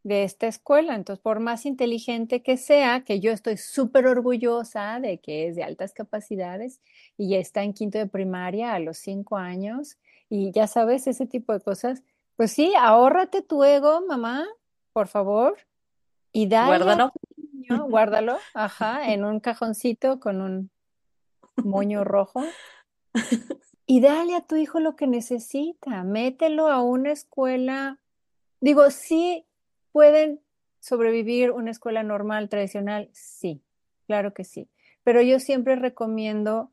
[0.04, 0.93] de esta escuela.
[0.93, 5.63] Entonces, por más inteligente que sea, que yo estoy súper orgullosa de que es de
[5.63, 6.80] altas capacidades
[7.17, 9.97] y ya está en quinto de primaria a los cinco años,
[10.30, 12.04] y ya sabes, ese tipo de cosas,
[12.36, 14.45] pues sí, ahórrate tu ego, mamá,
[14.93, 15.58] por favor,
[16.32, 16.86] y dale
[17.71, 20.71] niño, guárdalo, ajá, en un cajoncito con un
[21.55, 22.43] moño rojo,
[23.86, 27.99] y dale a tu hijo lo que necesita, mételo a una escuela.
[28.60, 29.45] Digo, sí
[29.91, 30.39] pueden
[30.79, 33.62] sobrevivir una escuela normal, tradicional, sí,
[34.07, 34.69] claro que sí,
[35.03, 36.71] pero yo siempre recomiendo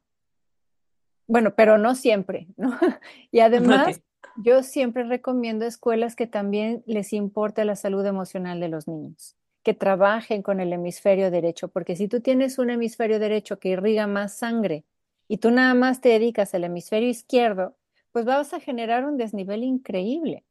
[1.27, 2.71] Bueno, pero no siempre, ¿no?
[3.31, 4.01] Y además,
[4.37, 9.37] yo siempre recomiendo escuelas que también les importe la salud emocional de los niños,
[9.69, 14.07] que trabajen con el hemisferio derecho, porque si tú tienes un hemisferio derecho que irriga
[14.07, 14.85] más sangre
[15.29, 17.77] y tú nada más te dedicas al hemisferio izquierdo,
[18.11, 20.45] pues vas a generar un desnivel increíble.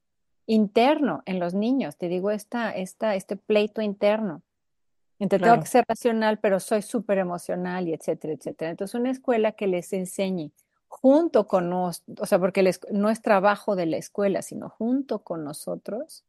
[0.46, 4.44] interno en los niños, te digo, esta, esta, este pleito interno.
[5.18, 5.62] Entonces tengo Claro.
[5.64, 8.70] que ser racional, pero soy súper emocional y etcétera, etcétera.
[8.70, 10.52] Entonces una escuela que les enseñe
[10.88, 14.70] junto con nos, o sea, porque la esc- no es trabajo de la escuela, sino
[14.70, 16.24] junto con nosotros,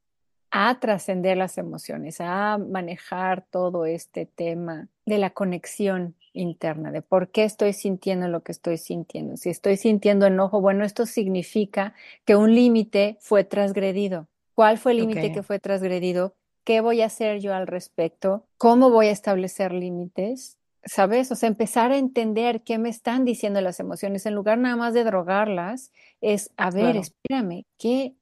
[0.50, 7.30] a trascender las emociones, a manejar todo este tema de la conexión interna, de por
[7.30, 9.36] qué estoy sintiendo lo que estoy sintiendo.
[9.36, 14.28] Si estoy sintiendo enojo, bueno, esto significa que un límite fue transgredido.
[14.54, 16.34] ¿Cuál fue el límite que fue transgredido?
[16.64, 18.44] ¿Qué voy a hacer yo al respecto?
[18.58, 20.58] ¿Cómo voy a establecer límites?
[20.84, 21.30] ¿Sabes?
[21.32, 24.94] O sea, empezar a entender qué me están diciendo las emociones en lugar nada más
[24.94, 27.00] de drogarlas, es, a ver, Claro.
[27.00, 28.14] espérame, ¿qué,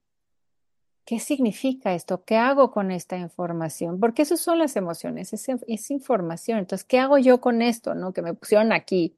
[1.06, 2.24] ¿Qué significa esto?
[2.24, 4.00] ¿Qué hago con esta información?
[4.00, 6.58] Porque eso son las emociones, es, información.
[6.58, 8.12] Entonces, ¿qué hago yo con esto, no?
[8.12, 9.16] Que me pusieron aquí,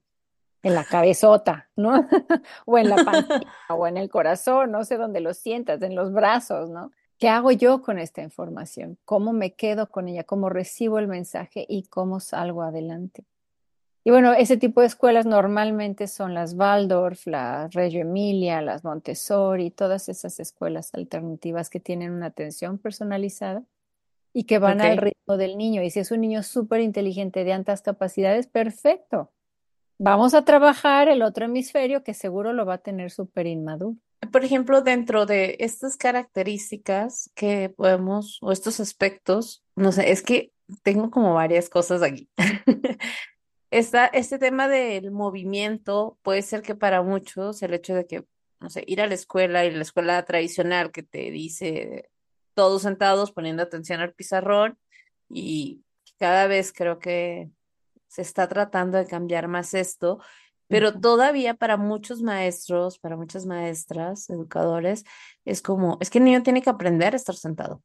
[0.62, 2.06] en la cabezota, ¿no?
[2.66, 6.12] O en la pantorrilla, o en el corazón, no sé dónde lo sientas, en los
[6.12, 6.90] brazos, ¿no?
[7.18, 8.98] ¿Qué hago yo con esta información?
[9.06, 10.24] ¿Cómo me quedo con ella?
[10.24, 13.24] ¿Cómo recibo el mensaje y cómo salgo adelante?
[14.04, 19.70] Y bueno, ese tipo de escuelas normalmente son las Waldorf, la Reggio Emilia, las Montessori,
[19.70, 23.64] todas esas escuelas alternativas que tienen una atención personalizada
[24.32, 25.82] y que van al ritmo del niño.
[25.82, 29.30] Y si es un niño súper inteligente de altas capacidades, perfecto.
[29.98, 33.96] Vamos a trabajar el otro hemisferio que seguro lo va a tener súper inmaduro.
[34.32, 40.52] Por ejemplo, dentro de estas características que podemos, o estos aspectos, no sé, es que
[40.82, 42.28] tengo como varias cosas aquí.
[43.70, 48.24] Esta, este tema del movimiento puede ser que para muchos el hecho de que,
[48.60, 52.10] no sé, ir a la escuela y la escuela tradicional que te dice
[52.54, 54.78] todos sentados poniendo atención al pizarrón
[55.28, 55.84] y
[56.18, 57.50] cada vez creo que
[58.08, 60.18] se está tratando de cambiar más esto,
[60.66, 65.04] pero todavía para muchos maestros, para muchas maestras, educadores,
[65.44, 67.82] es como, es que el niño tiene que aprender a estar sentado.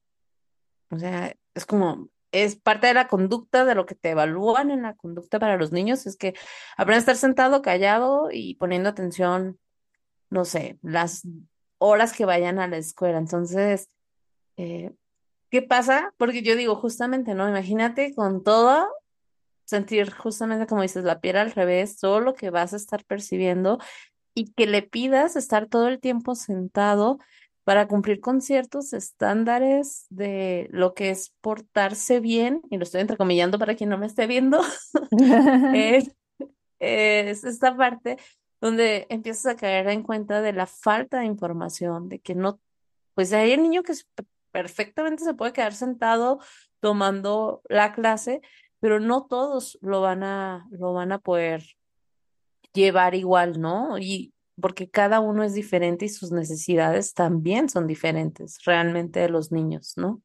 [0.89, 4.81] O sea, es como, es parte de la conducta, de lo que te evalúan en
[4.81, 6.33] la conducta para los niños, es que
[6.75, 9.59] aprende a estar sentado, callado y poniendo atención,
[10.29, 11.21] no sé, las
[11.77, 13.19] horas que vayan a la escuela.
[13.19, 13.87] Entonces,
[14.57, 14.91] eh,
[15.51, 16.13] ¿qué pasa?
[16.17, 17.47] Porque yo digo, justamente, ¿no?
[17.47, 18.87] Imagínate con todo,
[19.65, 23.79] sentir justamente como dices, la piel al revés, todo lo que vas a estar percibiendo
[24.33, 27.19] y que le pidas estar todo el tiempo sentado
[27.63, 33.57] para cumplir con ciertos estándares de lo que es portarse bien, y lo estoy entrecomillando
[33.57, 34.61] para quien no me esté viendo,
[35.73, 36.15] es,
[36.79, 38.17] es esta parte
[38.59, 42.59] donde empiezas a caer en cuenta de la falta de información, de que no,
[43.13, 43.93] pues hay el niño que
[44.51, 46.39] perfectamente se puede quedar sentado
[46.79, 48.41] tomando la clase,
[48.79, 51.63] pero no todos lo van a, lo van a poder
[52.73, 53.97] llevar igual, ¿no?
[53.97, 59.51] Y porque cada uno es diferente y sus necesidades también son diferentes realmente de los
[59.51, 60.21] niños, ¿no?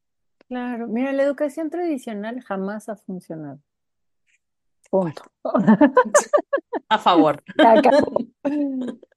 [0.47, 3.59] Claro, mira, la educación tradicional jamás ha funcionado.
[4.89, 5.23] Punto.
[6.89, 7.43] A favor.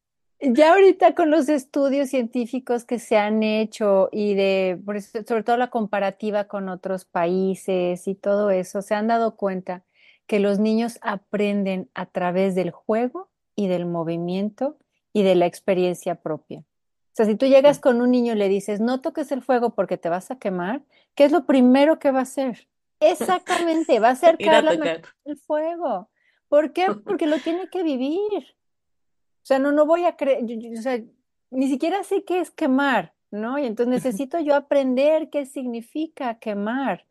[0.44, 5.44] Ya ahorita con los estudios científicos que se han hecho y de, por eso, sobre
[5.44, 9.84] todo la comparativa con otros países y todo eso, se han dado cuenta
[10.26, 14.78] que los niños aprenden a través del juego y del movimiento
[15.12, 16.60] y de la experiencia propia.
[16.60, 19.74] O sea, si tú llegas con un niño y le dices, no toques el fuego
[19.74, 20.82] porque te vas a quemar,
[21.14, 22.68] ¿qué es lo primero que va a hacer?
[23.00, 26.08] Exactamente, va a acercar la al fuego.
[26.48, 26.86] ¿Por qué?
[27.04, 28.56] Porque lo tiene que vivir.
[29.42, 30.42] O sea, no, no voy a creer,
[30.78, 31.00] o sea,
[31.50, 33.58] ni siquiera sé qué es quemar, ¿no?
[33.58, 37.04] Y entonces necesito yo aprender qué significa quemar.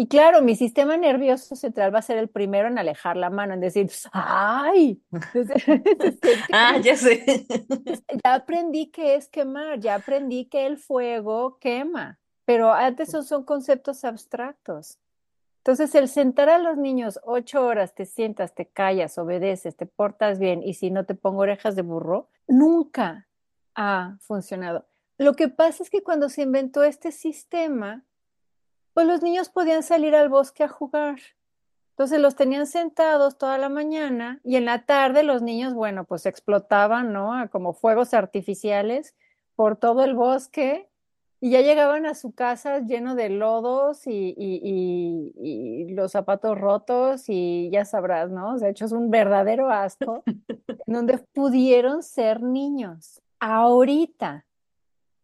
[0.00, 3.54] Y claro, mi sistema nervioso central va a ser el primero en alejar la mano,
[3.54, 5.02] en decir, ¡ay!
[5.32, 5.54] Siente
[6.52, 7.48] Ah, ya sé.
[8.22, 13.42] ya aprendí qué es quemar, ya aprendí que el fuego quema, pero antes son, son
[13.42, 15.00] conceptos abstractos.
[15.64, 20.38] Entonces, el sentar a los niños ocho horas, te sientas, te callas, obedeces, te portas
[20.38, 23.26] bien y si no te pongo orejas de burro, nunca
[23.74, 24.86] ha funcionado.
[25.16, 28.04] Lo que pasa es que cuando se inventó este sistema,
[28.98, 31.20] pues los niños podían salir al bosque a jugar.
[31.90, 36.26] Entonces los tenían sentados toda la mañana y en la tarde los niños, bueno, pues
[36.26, 37.30] explotaban, ¿no?
[37.52, 39.14] Como fuegos artificiales
[39.54, 40.88] por todo el bosque
[41.40, 46.58] y ya llegaban a su casa lleno de lodos y, y- y- y los zapatos
[46.58, 48.54] rotos y ya sabrás, ¿no?
[48.54, 50.24] O sea, hecho es un verdadero asco
[50.88, 53.22] en donde pudieron ser niños.
[53.38, 54.44] Ahorita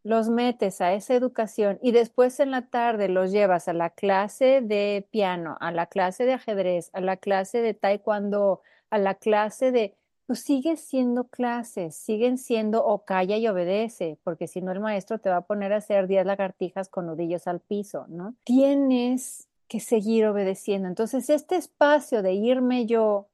[0.04, 4.60] los metes a esa educación y después en la tarde los llevas a la clase
[4.60, 9.72] de piano, a la clase de ajedrez, a la clase de taekwondo, a la clase
[9.72, 9.96] de
[10.26, 15.18] pues sigue siendo clases, siguen siendo o calla y obedece, porque si no el maestro
[15.18, 18.34] te va a poner a hacer 10 lagartijas con nudillos al piso, ¿no?
[18.44, 20.88] Tienes que seguir obedeciendo.
[20.88, 23.28] Entonces, este espacio de irme yo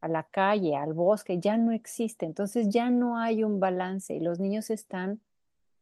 [0.00, 2.26] a la calle, al bosque, ya no existe.
[2.26, 5.20] Entonces ya no hay un balance y los niños están,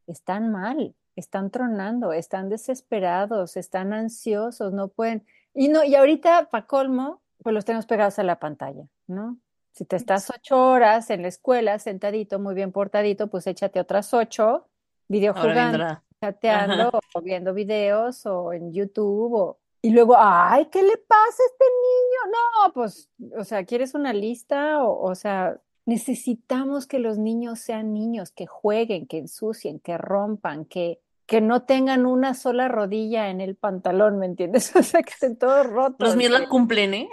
[0.07, 5.25] están mal, están tronando, están desesperados, están ansiosos, no pueden.
[5.53, 9.37] Y no, y ahorita, para colmo, pues los tenemos pegados a la pantalla, ¿no?
[9.71, 14.13] Si te estás ocho horas en la escuela sentadito, muy bien portadito, pues échate otras
[14.13, 14.67] ocho
[15.07, 21.43] videojugando, chateando, o viendo videos, o en YouTube, o y luego, ay, ¿qué le pasa
[21.43, 22.31] a este niño?
[22.31, 24.83] No, pues, o sea, ¿quieres una lista?
[24.83, 30.65] O, o sea, necesitamos que los niños sean niños, que jueguen, que ensucien, que rompan,
[30.65, 34.71] que, que no tengan una sola rodilla en el pantalón, ¿me entiendes?
[34.75, 36.07] O sea, que estén todos rotos.
[36.07, 37.09] Los míos la cumplen, ¿eh?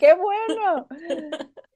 [0.00, 0.86] ¡Qué bueno!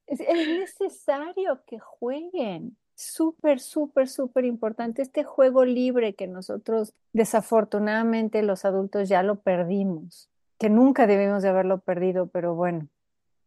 [0.07, 8.65] es necesario que jueguen súper, súper, súper importante este juego libre que nosotros desafortunadamente los
[8.65, 10.29] adultos ya lo perdimos,
[10.59, 12.89] que nunca debemos de haberlo perdido, pero bueno,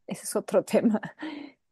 [0.07, 1.01] ese es otro tema.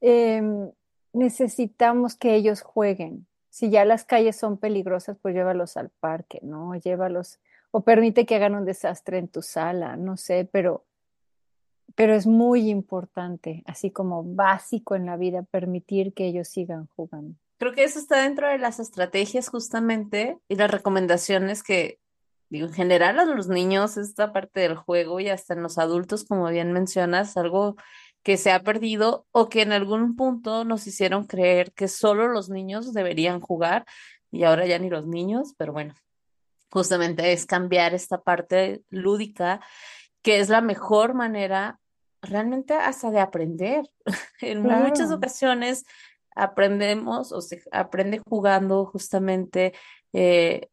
[0.01, 0.71] Em,
[1.13, 3.27] necesitamos que ellos jueguen.
[3.49, 6.75] Si ya las calles son peligrosas, pues llévalos al parque, ¿no?
[6.75, 7.39] Llévalos
[7.71, 10.86] o permite que hagan un desastre en tu sala, no sé, pero
[11.95, 17.36] pero es muy importante, así como básico en la vida, permitir que ellos sigan jugando.
[17.57, 21.99] Creo que eso está dentro de las estrategias justamente y las recomendaciones que,
[22.49, 26.23] digo, en general a los niños, esta parte del juego y hasta en los adultos,
[26.23, 27.75] como bien mencionas, algo
[28.24, 32.49] que se ha perdido o que en algún punto nos hicieron creer que solo los
[32.49, 33.86] niños deberían jugar
[34.32, 35.95] y ahora ya ni los niños, pero bueno,
[36.70, 39.61] justamente es cambiar esta parte lúdica
[40.22, 41.80] que es la mejor manera
[42.22, 43.86] realmente hasta de aprender.
[44.41, 45.86] en muchas ocasiones
[46.36, 49.74] aprendemos o se aprende jugando justamente
[50.13, 50.70] eh,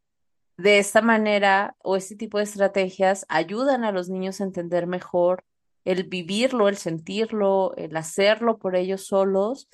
[0.57, 5.43] de esta manera o este tipo de estrategias ayudan a los niños a entender mejor
[5.87, 9.69] el vivirlo, el sentirlo, el hacerlo por ellos solos,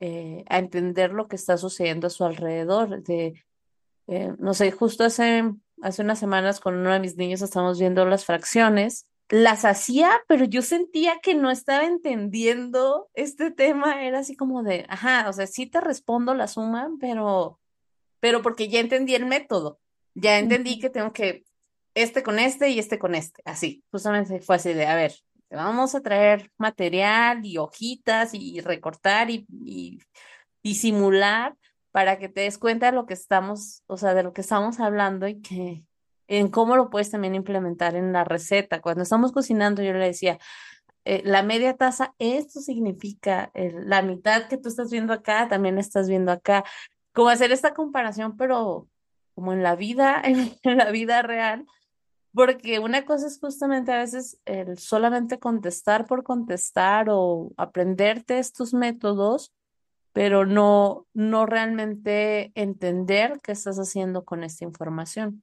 [0.00, 3.02] eh, a entender lo que está sucediendo a su alrededor.
[3.02, 3.34] De,
[4.06, 5.44] eh, no sé, justo hace,
[5.82, 10.44] hace unas semanas con uno de mis niños estamos viendo las fracciones las hacía, pero
[10.44, 15.46] yo sentía que no estaba entendiendo este tema, era así como de, ajá, o sea,
[15.46, 17.60] sí te respondo la suma, pero,
[18.18, 19.78] pero porque ya entendí el método,
[20.14, 21.44] ya entendí que tengo que
[21.94, 25.12] este con este y este con este, así, justamente fue así de, a ver,
[25.50, 29.98] vamos a traer material y hojitas y recortar y, y,
[30.62, 31.56] y simular
[31.90, 34.80] para que te des cuenta de lo que estamos, o sea, de lo que estamos
[34.80, 35.84] hablando y que
[36.28, 38.80] en cómo lo puedes también implementar en la receta.
[38.80, 40.38] Cuando estamos cocinando, yo le decía,
[41.04, 46.08] eh, la media taza, esto significa la mitad que tú estás viendo acá, también estás
[46.08, 46.64] viendo acá.
[47.12, 48.86] Como hacer esta comparación, pero
[49.34, 51.66] como en la vida, en, la vida real,
[52.34, 58.72] porque una cosa es justamente a veces el solamente contestar por contestar o aprenderte estos
[58.72, 59.52] métodos,
[60.12, 65.42] pero no, no realmente entender qué estás haciendo con esta información.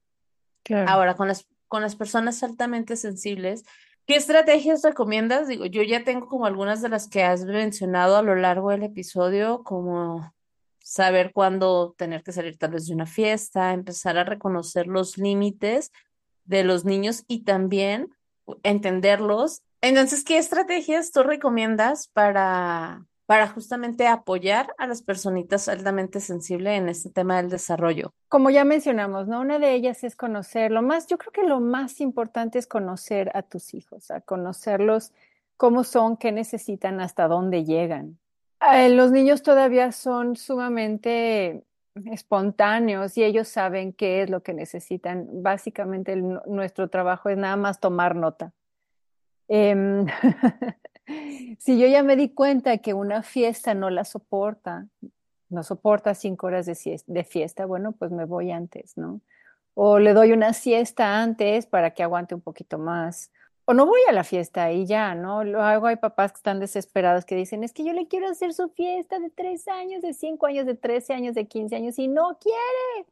[0.88, 3.64] Ahora, con las, con las personas altamente sensibles,
[4.06, 5.48] ¿qué estrategias recomiendas?
[5.48, 8.84] Digo, yo ya tengo como algunas de las que has mencionado a lo largo del
[8.84, 10.34] episodio, como
[10.80, 15.92] saber cuándo tener que salir tal vez de una fiesta, empezar a reconocer los límites
[16.48, 18.10] de los niños y también
[18.64, 19.62] entenderlos.
[19.82, 26.88] Entonces, ¿qué estrategias tú recomiendas para, para justamente apoyar a las personitas altamente sensibles en
[26.88, 28.14] este tema del desarrollo.
[28.30, 29.42] Como ya mencionamos, ¿no?
[29.42, 33.30] Una de ellas es conocer, lo más, yo creo que lo más importante es conocer
[33.36, 35.12] a tus hijos, a conocerlos
[35.58, 38.18] cómo son, qué necesitan, hasta dónde llegan.
[38.74, 41.66] Eh, los niños todavía son sumamente
[42.12, 45.28] espontáneos y ellos saben qué es lo que necesitan.
[45.44, 48.54] Básicamente nuestro trabajo es nada más tomar nota.
[49.48, 50.06] Em,
[51.60, 54.88] si yo ya me di cuenta que una fiesta no la soporta,
[55.50, 59.22] no soporta cinco horas de, fiesta, bueno, pues me voy antes, ¿no?
[59.74, 63.32] O le doy una siesta antes para que aguante un poquito más.
[63.70, 65.44] O no voy a la fiesta y ya, ¿no?
[65.44, 68.70] Luego hay papás que están desesperados que dicen, es que yo le quiero hacer su
[68.70, 72.38] fiesta de tres años, de cinco años, de trece años, de quince años y no
[72.40, 73.10] quiere.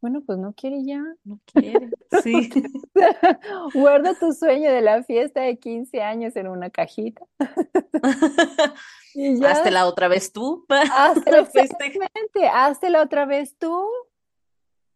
[0.00, 1.04] Bueno, pues no quiere ya.
[1.24, 1.90] No quiere,
[2.22, 2.50] sí.
[3.74, 7.26] Guarda tu sueño de la fiesta de 15 años en una cajita.
[9.14, 10.64] y Hazte la otra vez tú.
[10.70, 13.86] Exactamente, hazte la otra vez tú.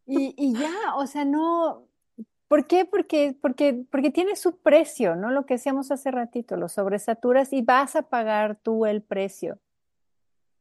[0.06, 1.86] Y, y ya, o sea, no,
[2.48, 2.84] ¿Por qué?
[2.84, 5.30] Porque, porque, porque tiene su precio, ¿no?
[5.30, 9.58] Lo que decíamos hace ratito, lo sobresaturas y vas a pagar tú el precio.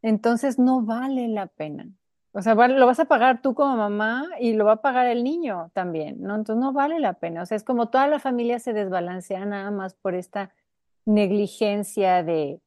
[0.02, 1.88] Entonces no vale la pena.
[2.32, 5.24] O sea, lo vas a pagar tú como mamá y lo va a pagar el
[5.24, 6.36] niño también, ¿no?
[6.36, 7.44] Entonces no vale la pena.
[7.44, 10.52] O sea, es como toda la familia se desbalancea nada más por esta
[11.06, 12.60] negligencia de,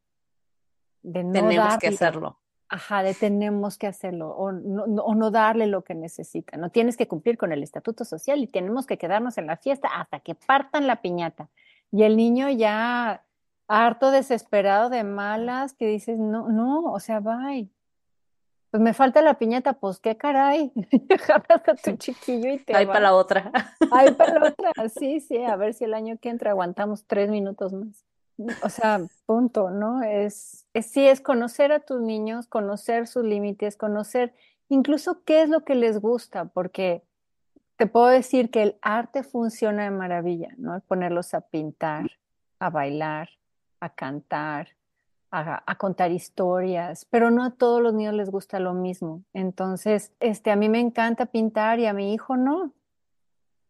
[1.02, 2.37] de no Tenemos que hacerlo.
[2.70, 6.58] Ajá, de tenemos que hacerlo o no, o no darle lo que necesita.
[6.58, 9.88] No tienes que cumplir con el estatuto social y tenemos que quedarnos en la fiesta
[9.88, 11.48] hasta que partan la piñata.
[11.90, 13.24] Y el niño ya
[13.68, 17.70] harto desesperado de malas que dices, no, no, o sea, bye.
[18.70, 20.72] Pues me falta la piñata, pues qué caray.
[21.20, 23.50] Jalas a tu chiquillo y te Ahí para la otra.
[23.90, 27.30] Ahí para la otra, sí, sí, a ver si el año que entra aguantamos tres
[27.30, 28.04] minutos más.
[28.62, 30.02] O sea, punto, ¿no?
[30.02, 34.32] Es, es sí, es conocer a tus niños, conocer sus límites, conocer
[34.68, 37.02] incluso qué es lo que les gusta, porque
[37.76, 40.80] te puedo decir que el arte funciona de maravilla, ¿no?
[40.80, 42.10] Ponerlos a pintar,
[42.60, 43.28] a bailar,
[43.80, 44.68] a cantar,
[45.30, 49.24] a, a, contar historias, pero no a todos los niños les gusta lo mismo.
[49.32, 52.72] Entonces, este, a mí me encanta pintar y a mi hijo no.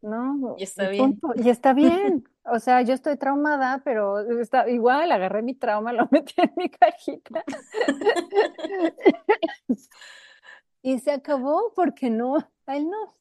[0.03, 0.57] ¿no?
[0.59, 1.21] Y está bien.
[1.37, 2.25] Y está bien.
[2.53, 6.69] O sea, yo estoy traumada, pero está igual, agarré mi trauma, lo metí en mi
[6.69, 7.45] cajita.
[10.83, 12.37] y se acabó porque no,
[12.67, 13.15] a él no,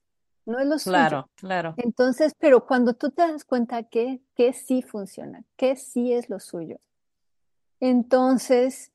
[0.46, 0.94] no es lo suyo.
[0.94, 1.74] Claro, claro.
[1.78, 6.40] Entonces, pero cuando tú te das cuenta que, que sí funciona, que sí es lo
[6.40, 6.80] suyo,
[7.80, 8.92] entonces,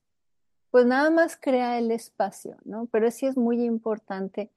[0.71, 2.87] pues nada más crea el espacio, ¿no?
[2.87, 4.51] Pero sí es muy importante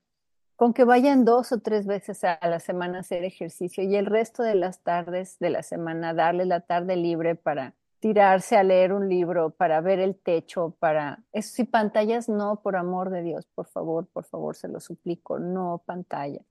[0.56, 4.06] con que vayan dos o tres veces a la semana a hacer ejercicio y el
[4.06, 8.93] resto de las tardes de la semana darle la tarde libre para tirarse a leer
[8.93, 11.24] un libro, para ver el techo, para...
[11.34, 15.39] Eso sí, pantallas no, por amor de Dios, por favor, por favor, se lo suplico,
[15.39, 16.45] no pantallas,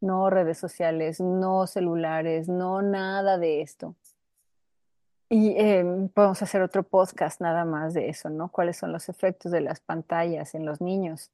[0.00, 3.96] no redes sociales, no celulares, no nada de esto.
[5.28, 8.50] Y eh, podemos hacer otro podcast nada más de eso, ¿no?
[8.50, 11.30] ¿Cuáles son los efectos de las pantallas en los niños?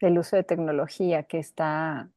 [0.00, 2.08] Del uso de tecnología que está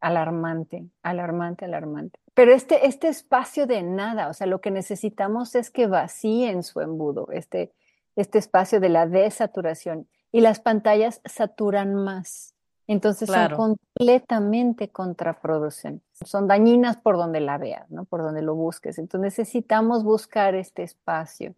[0.00, 2.18] alarmante, alarmante, alarmante.
[2.34, 6.80] Pero este, este espacio de nada, o sea, lo que necesitamos es que vacíen su
[6.80, 7.72] embudo, este,
[8.16, 10.08] este espacio de la desaturación.
[10.30, 12.54] Y las pantallas saturan más.
[12.86, 16.06] Entonces son completamente contraproducentes.
[16.24, 18.04] Son dañinas por donde la veas, ¿no?
[18.04, 18.98] Por donde lo busques.
[18.98, 21.54] Entonces necesitamos buscar este espacio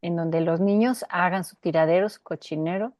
[0.00, 2.94] en donde los niños hagan su tiradero, su cochinero,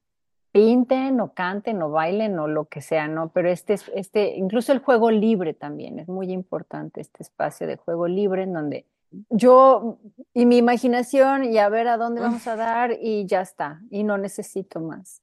[0.53, 3.31] pinten o canten o bailen o lo que sea, ¿no?
[3.31, 8.09] Pero este, este, incluso el juego libre también, es muy importante este espacio de juego
[8.09, 8.87] libre en donde
[9.29, 9.99] yo
[10.33, 14.05] y mi imaginación y a ver a dónde vamos a dar y ya está, y
[14.05, 15.23] no necesito más.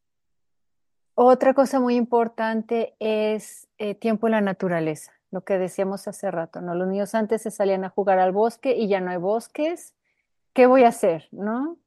[1.16, 6.62] Otra cosa muy importante es eh, tiempo en la naturaleza, lo que decíamos hace rato,
[6.62, 6.76] ¿no?
[6.76, 9.96] Los niños antes se salían a jugar al bosque y ya no hay bosques.
[10.54, 11.78] ¿Qué voy a hacer, no?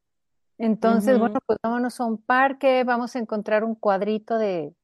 [0.62, 4.74] Entonces, bueno, pues vámonos a un parque, vamos a encontrar un cuadrito de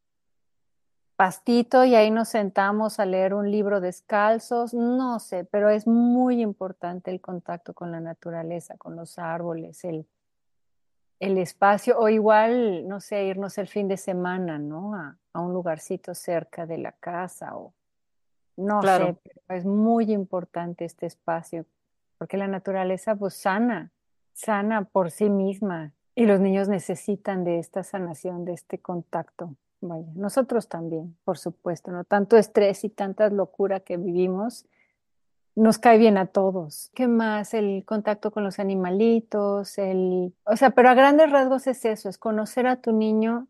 [1.17, 6.41] pastito y ahí nos sentamos a leer un libro descalzos, no sé, pero es muy
[6.41, 10.07] importante el contacto con la naturaleza, con los árboles, el,
[11.21, 14.95] el espacio, o igual, no sé, irnos el fin de semana, ¿no?
[14.95, 17.75] A, a un lugarcito cerca de la casa o
[18.57, 19.15] no sé,
[19.47, 21.67] pero es muy importante este espacio,
[22.17, 23.91] porque la naturaleza pues sana
[24.37, 29.57] sana por sí misma y los niños necesitan de esta sanación, de este contacto.
[29.81, 32.05] Vaya, nosotros también, por supuesto, ¿no?
[32.05, 34.67] Tanto estrés y tanta locura que vivimos
[35.55, 36.91] nos cae bien a todos.
[36.95, 37.55] ¿Qué más?
[37.55, 40.35] El contacto con los animalitos, el...
[40.45, 43.49] O sea, pero a grandes rasgos es eso, es conocer a tu niño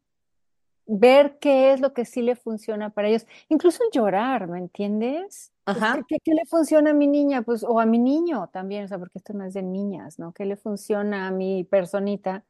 [0.87, 5.53] ver qué es lo que sí le funciona para ellos, incluso llorar, ¿me entiendes?
[5.64, 6.01] Ajá.
[6.09, 7.43] ¿Qué, qué, le funciona a mi niña?
[7.43, 10.32] Pues, o a mi niño también, o sea, porque esto no es de niñas, ¿no?
[10.32, 12.45] ¿Qué le funciona a mi personita?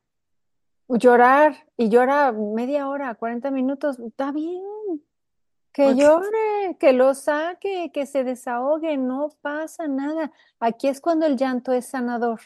[0.89, 4.63] Llorar y llora media hora, 40 minutos, está bien.
[5.73, 10.33] Que llore, que lo saque, que se desahogue, no pasa nada.
[10.59, 12.41] Aquí es cuando el llanto es sanador.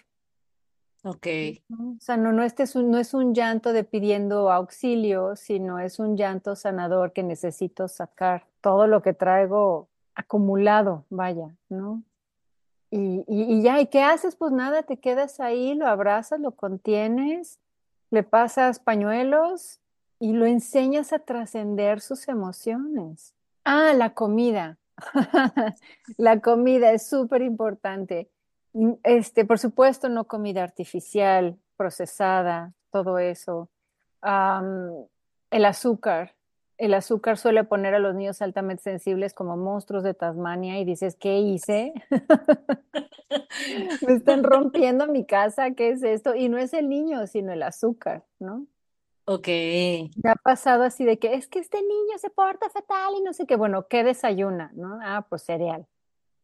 [1.03, 1.27] Ok.
[1.71, 5.79] O sea, no, no, este es un, no es un llanto de pidiendo auxilio, sino
[5.79, 12.03] es un llanto sanador que necesito sacar todo lo que traigo acumulado, vaya, ¿no?
[12.91, 14.37] Y, y, y ya, ¿y qué haces?
[14.37, 17.61] Pues nada, te quedas ahí, lo abrazas, lo contienes,
[18.11, 19.81] le pasas pañuelos
[20.19, 23.35] y lo enseñas a trascender sus emociones.
[23.65, 24.79] Ah, la comida.
[26.19, 28.29] La comida es súper importante.
[28.73, 33.71] Mm, Este, por supuesto, no comida artificial, procesada, todo eso.
[34.23, 34.91] Am,
[35.51, 36.35] el azúcar
[36.81, 41.15] el azúcar suele poner a los niños altamente sensibles como monstruos de Tasmania y dices,
[41.15, 41.93] ¿qué hice?
[44.07, 46.35] Me están rompiendo mi casa, ¿qué es esto?
[46.35, 48.67] Y no es el niño, sino el azúcar, ¿no?
[49.27, 49.49] Ok.
[50.23, 53.35] Me ha pasado así de que es que este niño se porta fatal y no
[53.35, 53.57] sé qué.
[53.57, 54.71] Bueno, ¿qué desayuna?
[54.75, 54.99] ¿No?
[55.03, 55.87] Ah, pues cereal.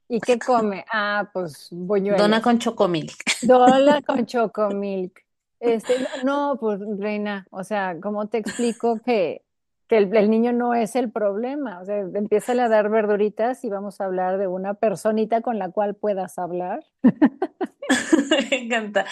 [0.08, 0.84] ¿Y qué come?
[0.92, 2.20] Ah, pues buñuelos.
[2.20, 3.16] Dona con chocomilk.
[3.42, 5.24] Dona con chocomilk.
[5.58, 5.94] Este,
[6.24, 9.42] no, pues reina, o sea, ¿cómo te explico que,
[9.88, 11.80] que el, el niño no es el problema?
[11.80, 15.70] O sea, empieza a dar verduritas y vamos a hablar de una personita con la
[15.70, 16.84] cual puedas hablar.
[18.50, 19.06] Me encanta.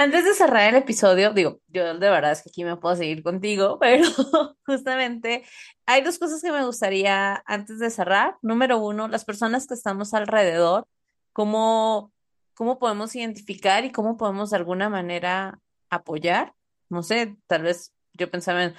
[0.00, 3.24] Antes de cerrar el episodio, digo, yo de verdad es que aquí me puedo seguir
[3.24, 4.04] contigo, pero
[4.64, 5.42] justamente
[5.86, 8.36] hay dos cosas que me gustaría antes de cerrar.
[8.40, 10.86] Número uno, las personas que estamos alrededor,
[11.32, 12.12] cómo,
[12.54, 15.58] cómo podemos identificar y cómo podemos de alguna manera
[15.90, 16.54] apoyar.
[16.88, 18.74] No sé, tal vez yo pensaba en,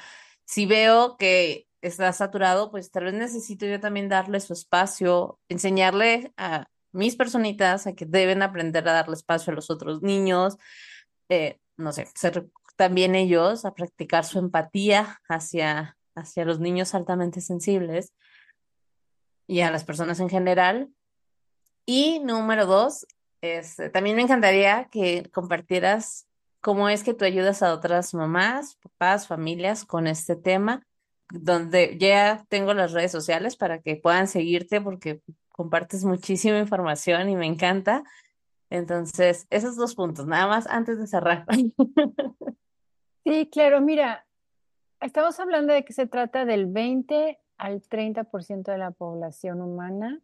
[0.45, 6.31] si veo que está saturado, pues tal vez necesito yo también darle su espacio, enseñarle
[6.37, 10.57] a mis personitas a que deben aprender a darle espacio a los otros niños
[11.29, 17.41] eh, no sé, ser también ellos a practicar su empatía hacia, hacia los niños altamente
[17.41, 18.13] sensibles
[19.47, 20.89] y a las personas en general.
[21.85, 23.07] Y número dos,
[23.41, 26.27] este, también me encantaría que compartieras
[26.61, 30.85] cómo es que tú ayudas a otras mamás, papás, familias con este tema,
[31.31, 35.21] donde ya tengo las redes sociales para que puedan seguirte porque
[35.51, 38.03] compartes muchísima información y me encanta.
[38.69, 41.45] Entonces, esos dos puntos, nada más antes de cerrar.
[43.25, 44.25] Sí, claro, mira,
[45.01, 50.19] estamos hablando de que se trata del 20 al 30% de la población humana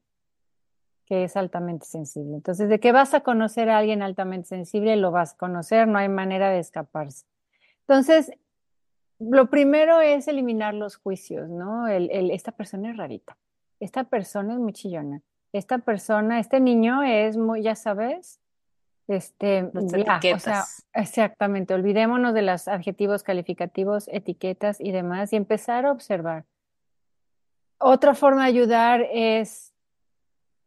[1.06, 2.36] que es altamente sensible.
[2.36, 6.00] Entonces, de que vas a conocer a alguien altamente sensible, lo vas a conocer, no
[6.00, 7.26] hay manera de escaparse.
[7.82, 8.32] Entonces,
[9.20, 11.88] lo primero es eliminar los juicios, ¿no?
[11.88, 13.38] El, el, esta persona es rarita,
[13.80, 15.22] esta persona es muy chillona,
[15.58, 18.40] esta persona, este niño es muy, ya sabes,
[19.08, 25.86] este, ya, o sea, exactamente, olvidémonos de los adjetivos calificativos, etiquetas y demás y empezar
[25.86, 26.46] a observar.
[27.78, 29.74] Otra forma de ayudar es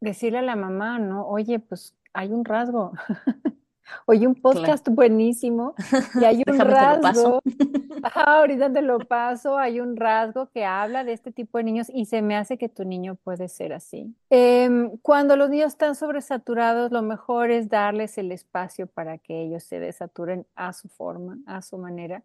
[0.00, 1.26] decirle a la mamá, ¿no?
[1.26, 2.92] Oye, pues hay un rasgo.
[4.06, 5.74] Oye, un podcast buenísimo
[6.20, 7.40] y hay un rasgo.
[8.14, 9.58] ahorita te lo paso.
[9.58, 12.68] Hay un rasgo que habla de este tipo de niños y se me hace que
[12.68, 14.14] tu niño puede ser así.
[14.30, 19.64] Em, cuando los niños están sobresaturados, lo mejor es darles el espacio para que ellos
[19.64, 22.22] se desaturen a su forma, a su manera.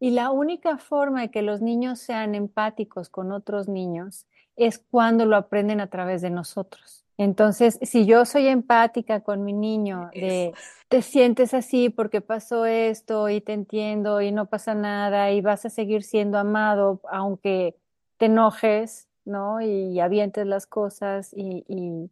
[0.00, 4.26] Y la única forma de que los niños sean empáticos con otros niños
[4.56, 7.03] es cuando lo aprenden a través de nosotros.
[7.16, 10.52] Entonces, si yo soy empática con mi niño, de
[10.88, 15.64] te sientes así porque pasó esto y te entiendo y no pasa nada y vas
[15.64, 17.76] a seguir siendo amado aunque
[18.16, 19.60] te enojes, ¿no?
[19.60, 22.10] Y, avientes las cosas y, y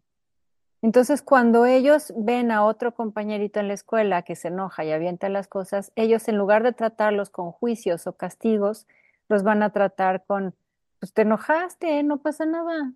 [0.82, 5.28] entonces cuando ellos ven a otro compañerito en la escuela que se enoja y avienta
[5.28, 8.86] las cosas, ellos en lugar de tratarlos con juicios o castigos,
[9.28, 10.54] los van a tratar con,
[10.98, 12.92] pues te enojaste, no pasa nada,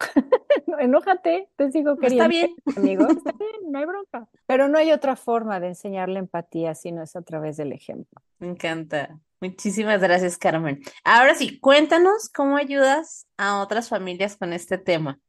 [0.78, 2.24] enójate, te sigo queriendo.
[2.24, 2.54] Está bien.
[2.76, 4.28] Amigo, está bien, no hay bronca.
[4.46, 8.20] Pero no hay otra forma de enseñarle empatía si no es a través del ejemplo.
[8.38, 9.18] Me encanta.
[9.40, 10.82] Muchísimas gracias, Carmen.
[11.04, 15.20] Ahora sí, cuéntanos cómo ayudas a otras familias con este tema.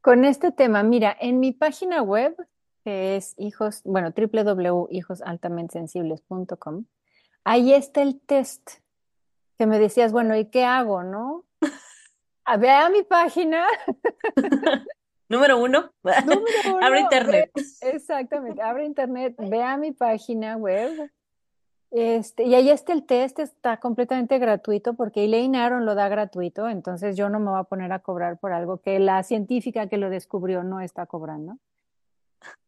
[0.00, 2.34] Con este tema, mira, en mi página web,
[2.82, 6.86] que es hijos, bueno, www.hijosaltamentesensibles.com,
[7.44, 8.80] ahí está el test
[9.56, 11.44] que me decías, bueno, ¿y qué hago, no?
[12.58, 13.66] Vea mi página.
[15.28, 15.90] Número uno.
[16.82, 17.50] abre internet.
[17.80, 21.10] exactamente, abre internet, vea mi página web.
[21.90, 26.68] Este, y ahí está el test, está completamente gratuito porque Elaine Aron lo da gratuito,
[26.68, 29.98] entonces yo no me voy a poner a cobrar por algo que la científica que
[29.98, 31.58] lo descubrió no está cobrando.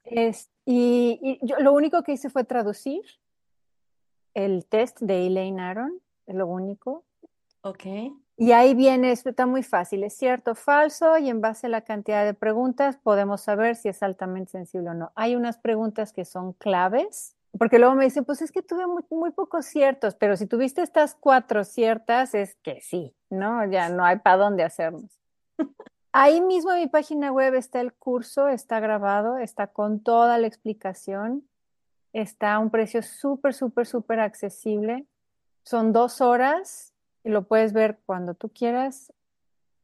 [0.05, 3.03] Es, y, yo, lo único que hice fue traducir
[4.35, 7.05] el test de Elaine Aron, es lo único.
[7.62, 7.85] Ok.
[8.37, 11.82] Y ahí viene, está muy fácil, es cierto o falso, y en base a la
[11.82, 15.12] cantidad de preguntas podemos saber si es altamente sensible o no.
[15.14, 19.05] Hay unas preguntas que son claves, porque luego me dicen, pues es que tuve muy,
[19.11, 23.64] muy pocos ciertos, pero si tuviste estas cuatro ciertas, es que sí, ¿no?
[23.70, 25.20] Ya no hay para dónde hacernos.
[26.12, 30.49] Ahí mismo en mi página web está el curso, está grabado, está con toda la
[30.49, 31.49] explicación,
[32.12, 35.07] está a un precio súper, súper, súper accesible.
[35.64, 36.94] Son dos horas
[37.25, 39.12] y lo puedes ver cuando tú quieras,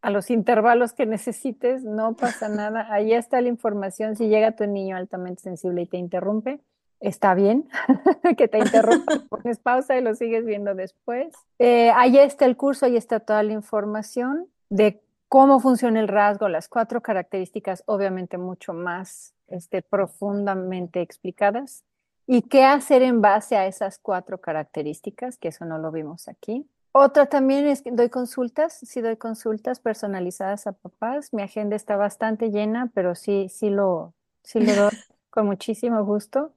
[0.02, 2.86] a los intervalos que necesites, no pasa nada.
[2.92, 4.16] Ahí está la información.
[4.16, 6.60] Si llega tu niño altamente sensible y te interrumpe,
[7.00, 7.68] está bien
[8.36, 11.34] que te interrumpas, pones pausa y lo sigues viendo después.
[11.58, 16.48] Eh, ahí está el curso, ahí está toda la información de cómo funciona el rasgo,
[16.48, 21.84] las cuatro características, obviamente mucho más este, profundamente explicadas,
[22.26, 26.68] y qué hacer en base a esas cuatro características, que eso no lo vimos aquí.
[26.92, 31.32] Otra también es que doy consultas, sí doy consultas personalizadas a papás.
[31.32, 34.12] Mi agenda está bastante llena, pero sí, sí lo,
[34.42, 34.90] sí lo doy
[35.30, 36.52] con muchísimo gusto.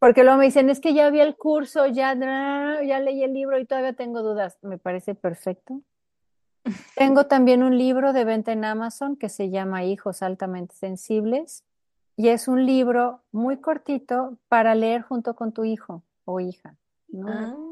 [0.00, 3.58] Porque luego me dicen, es que ya vi el curso, ya, ya leí el libro
[3.60, 4.58] y todavía tengo dudas.
[4.62, 5.80] Me parece perfecto.
[6.96, 11.64] Tengo también un libro de venta en Amazon que se llama Hijos altamente sensibles
[12.16, 16.76] y es un libro muy cortito para leer junto con tu hijo o hija,
[17.08, 17.28] ¿no?
[17.28, 17.71] Ah,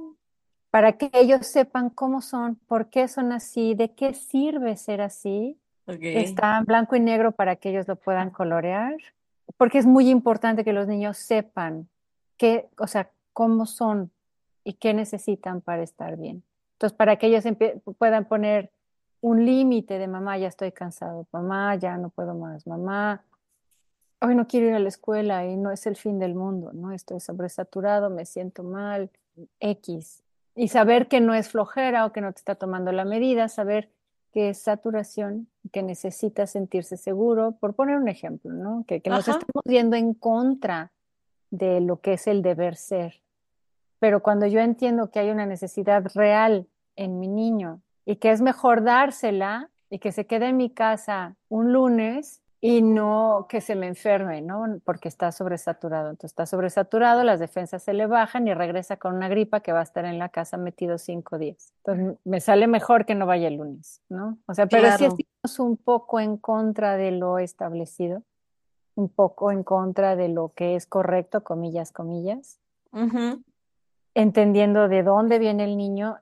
[0.70, 5.58] Para que ellos sepan cómo son, por qué son así, de qué sirve ser así.
[5.86, 5.98] ok.
[6.00, 8.96] Está en blanco y negro para que ellos lo puedan colorear,
[9.56, 11.88] porque es muy importante que los niños sepan
[12.36, 14.10] qué, o sea, cómo son
[14.64, 16.42] y qué necesitan para estar bien.
[16.74, 17.44] Entonces, para que ellos
[17.98, 18.70] puedan poner
[19.20, 23.22] un límite de mamá, ya estoy cansado, mamá, ya no puedo más, mamá,
[24.20, 26.92] hoy no quiero ir a la escuela y no es el fin del mundo, ¿no?
[26.92, 29.10] Estoy sobresaturado, me siento mal,
[29.60, 30.22] X.
[30.54, 33.90] Y saber que no es flojera o que no te está tomando la medida, saber
[34.32, 38.84] que es saturación, que necesita sentirse seguro, por poner un ejemplo, ¿no?
[38.86, 39.38] Que, que nos Ajá.
[39.38, 40.92] estamos yendo en contra
[41.50, 43.22] de lo que es el deber ser.
[43.98, 48.40] Pero cuando yo entiendo que hay una necesidad real en mi niño y que es
[48.40, 53.74] mejor dársela y que se quede en mi casa un lunes y no que se
[53.74, 54.66] me enferme, ¿no?
[54.84, 56.10] Porque está sobresaturado.
[56.10, 59.80] Entonces está sobresaturado, las defensas se le bajan y regresa con una gripa que va
[59.80, 61.72] a estar en la casa metido cinco días.
[61.84, 64.38] Entonces me sale mejor que no vaya el lunes, ¿no?
[64.46, 65.14] O sea, pero sí Claro.
[65.16, 68.22] estamos un poco en contra de lo establecido,
[68.94, 72.60] un poco en contra de lo que es correcto, comillas, comillas
[74.14, 76.18] entendiendo de dónde viene el niño,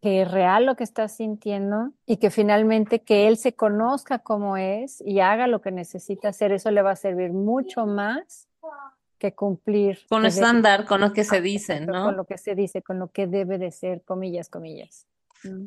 [0.00, 4.56] que es real lo que está sintiendo y que finalmente que él se conozca como
[4.56, 8.48] es y haga lo que necesita hacer, eso le va a servir mucho más
[9.18, 12.12] que cumplir Con debe- estándar, con lo que se dicen, con ¿no?
[12.12, 15.06] lo que se dice, con lo que debe de ser, comillas, comillas.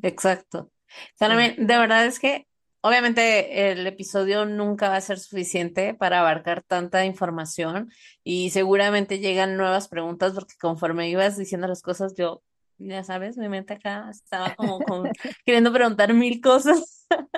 [0.01, 0.71] Exacto.
[1.17, 2.47] Solamente, de verdad es que
[2.81, 7.91] obviamente el episodio nunca va a ser suficiente para abarcar tanta información
[8.23, 12.41] y seguramente llegan nuevas preguntas porque conforme ibas diciendo las cosas, yo,
[12.87, 15.11] ya sabes, mi mente acá estaba como, con-
[15.45, 17.07] queriendo preguntar mil cosas.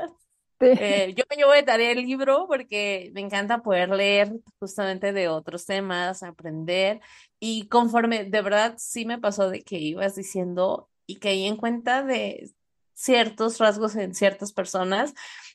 [0.60, 0.68] Sí.
[0.76, 5.28] Eh, yo me llevo de tarea el libro porque me encanta poder leer justamente de
[5.28, 7.00] otros temas, aprender
[7.40, 12.04] y conforme, de verdad sí me pasó de que ibas diciendo y caí en cuenta
[12.04, 12.52] de
[12.96, 15.14] ciertos rasgos en ciertas personas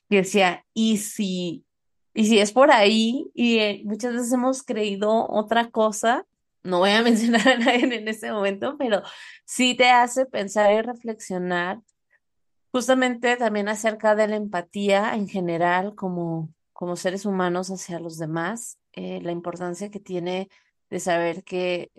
[0.08, 1.64] y decía, ¿y si,
[2.14, 3.28] y si es por ahí?
[3.34, 6.26] Y eh, muchas veces hemos creído otra cosa,
[6.62, 9.02] no voy a mencionar a nadie en este momento, pero
[9.44, 11.80] sí te hace pensar y reflexionar
[12.72, 18.78] justamente también acerca de la empatía en general como, como seres humanos hacia los demás,
[18.92, 20.48] eh, la importancia que tiene
[20.90, 21.90] de saber que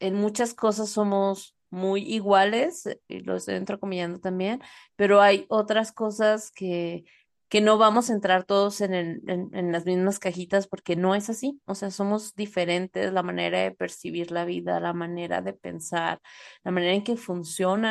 [0.00, 4.62] en muchas cosas somos muy iguales, y lo estoy entrecomillando también,
[4.94, 7.04] pero hay otras cosas que,
[7.48, 11.30] que no vamos a entrar todos en, el- en, las mismas cajitas porque no es
[11.30, 16.20] así, o sea, somos diferentes, la manera de percibir la vida, la manera de pensar,
[16.64, 17.16] la manera en que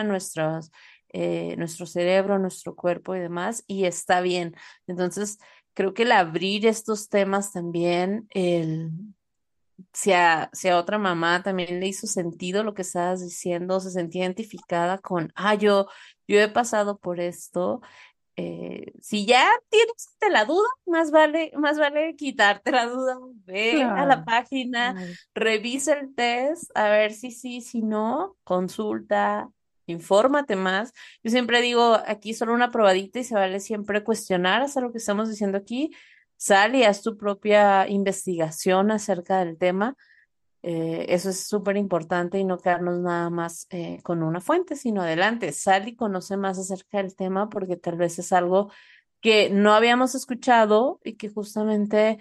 [0.03, 0.72] nuestras
[1.18, 4.53] eh, nuestro cerebro, nuestro cuerpo y demás, y está bien.
[4.86, 5.38] Entonces,
[5.74, 8.91] creo que el abrir estos temas también, el,
[9.93, 13.91] si a, si a otra mamá también le hizo sentido lo que estabas diciendo, se
[13.91, 15.88] sentía identificada con, ah, yo,
[16.28, 17.82] yo he pasado por esto.
[18.38, 24.05] Eh, si ya tienes la duda, más vale, más vale quitarte la duda, ve a
[24.05, 25.13] la página, claro.
[25.33, 29.49] revisa el test, a ver si sí, si no, consulta,
[29.86, 30.91] infórmate más.
[31.23, 34.97] Yo siempre digo, aquí solo una probadita y se vale siempre cuestionar hasta lo que
[34.97, 35.91] estamos diciendo aquí.
[36.38, 39.95] Sal y haz tu propia investigación acerca del tema.
[40.68, 45.03] Eh, eso es súper importante y no quedarnos nada más eh, con una fuente, sino
[45.03, 45.51] adelante.
[45.51, 48.72] Sal y conoce más acerca del tema porque tal vez es algo
[49.22, 52.18] que no habíamos escuchado y que justamente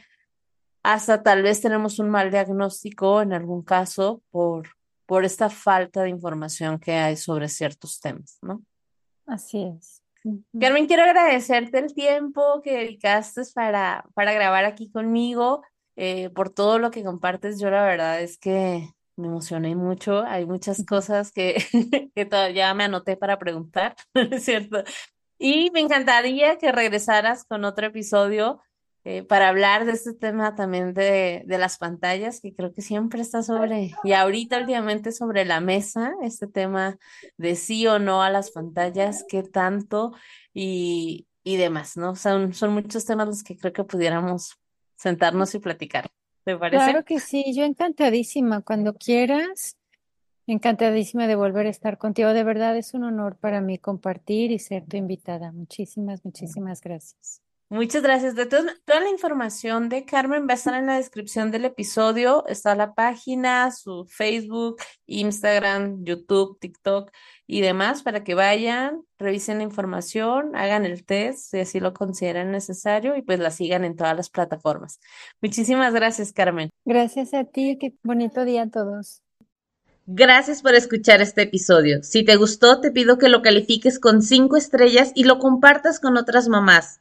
[0.82, 4.68] hasta tal vez tenemos un mal diagnóstico en algún caso por,
[5.06, 8.62] por esta falta de información que hay sobre ciertos temas, ¿no?
[9.26, 10.02] Así es.
[10.60, 15.62] Carmen, quiero agradecerte el tiempo que dedicaste para, para grabar aquí conmigo,
[15.96, 17.58] eh, por todo lo que compartes.
[17.60, 20.24] Yo la verdad es que me emocioné mucho.
[20.24, 21.56] Hay muchas cosas que,
[22.14, 24.82] que todavía me anoté para preguntar, ¿no es cierto?
[25.38, 28.60] Y me encantaría que regresaras con otro episodio
[29.06, 33.20] eh, para hablar de este tema también de, de las pantallas, que creo que siempre
[33.20, 36.96] está sobre, y ahorita últimamente sobre la mesa, este tema
[37.36, 40.12] de sí o no a las pantallas, qué tanto
[40.54, 42.16] y, y demás, ¿no?
[42.16, 44.56] Son, son muchos temas los que creo que pudiéramos
[44.96, 46.06] sentarnos y platicar.
[46.44, 46.84] ¿Te parece?
[46.84, 48.60] Claro que sí, yo encantadísima.
[48.62, 49.76] Cuando quieras,
[50.46, 52.30] encantadísima de volver a estar contigo.
[52.30, 55.52] De verdad es un honor para mí compartir y ser tu invitada.
[55.52, 57.43] Muchísimas, muchísimas gracias.
[57.70, 58.34] Muchas gracias.
[58.36, 62.46] De todas- toda la información de Carmen va a estar en la descripción del episodio.
[62.46, 67.10] Está la página, su Facebook, Instagram, YouTube, TikTok
[67.46, 72.50] y demás para que vayan, revisen la información, hagan el test si así lo consideran
[72.52, 75.00] necesario y pues la sigan en todas las plataformas.
[75.40, 76.70] Muchísimas gracias, Carmen.
[76.84, 79.20] Gracias a ti, qué bonito día a todos.
[80.06, 82.02] Gracias por escuchar este episodio.
[82.02, 86.18] Si te gustó, te pido que lo califiques con cinco estrellas y lo compartas con
[86.18, 87.00] otras mamás.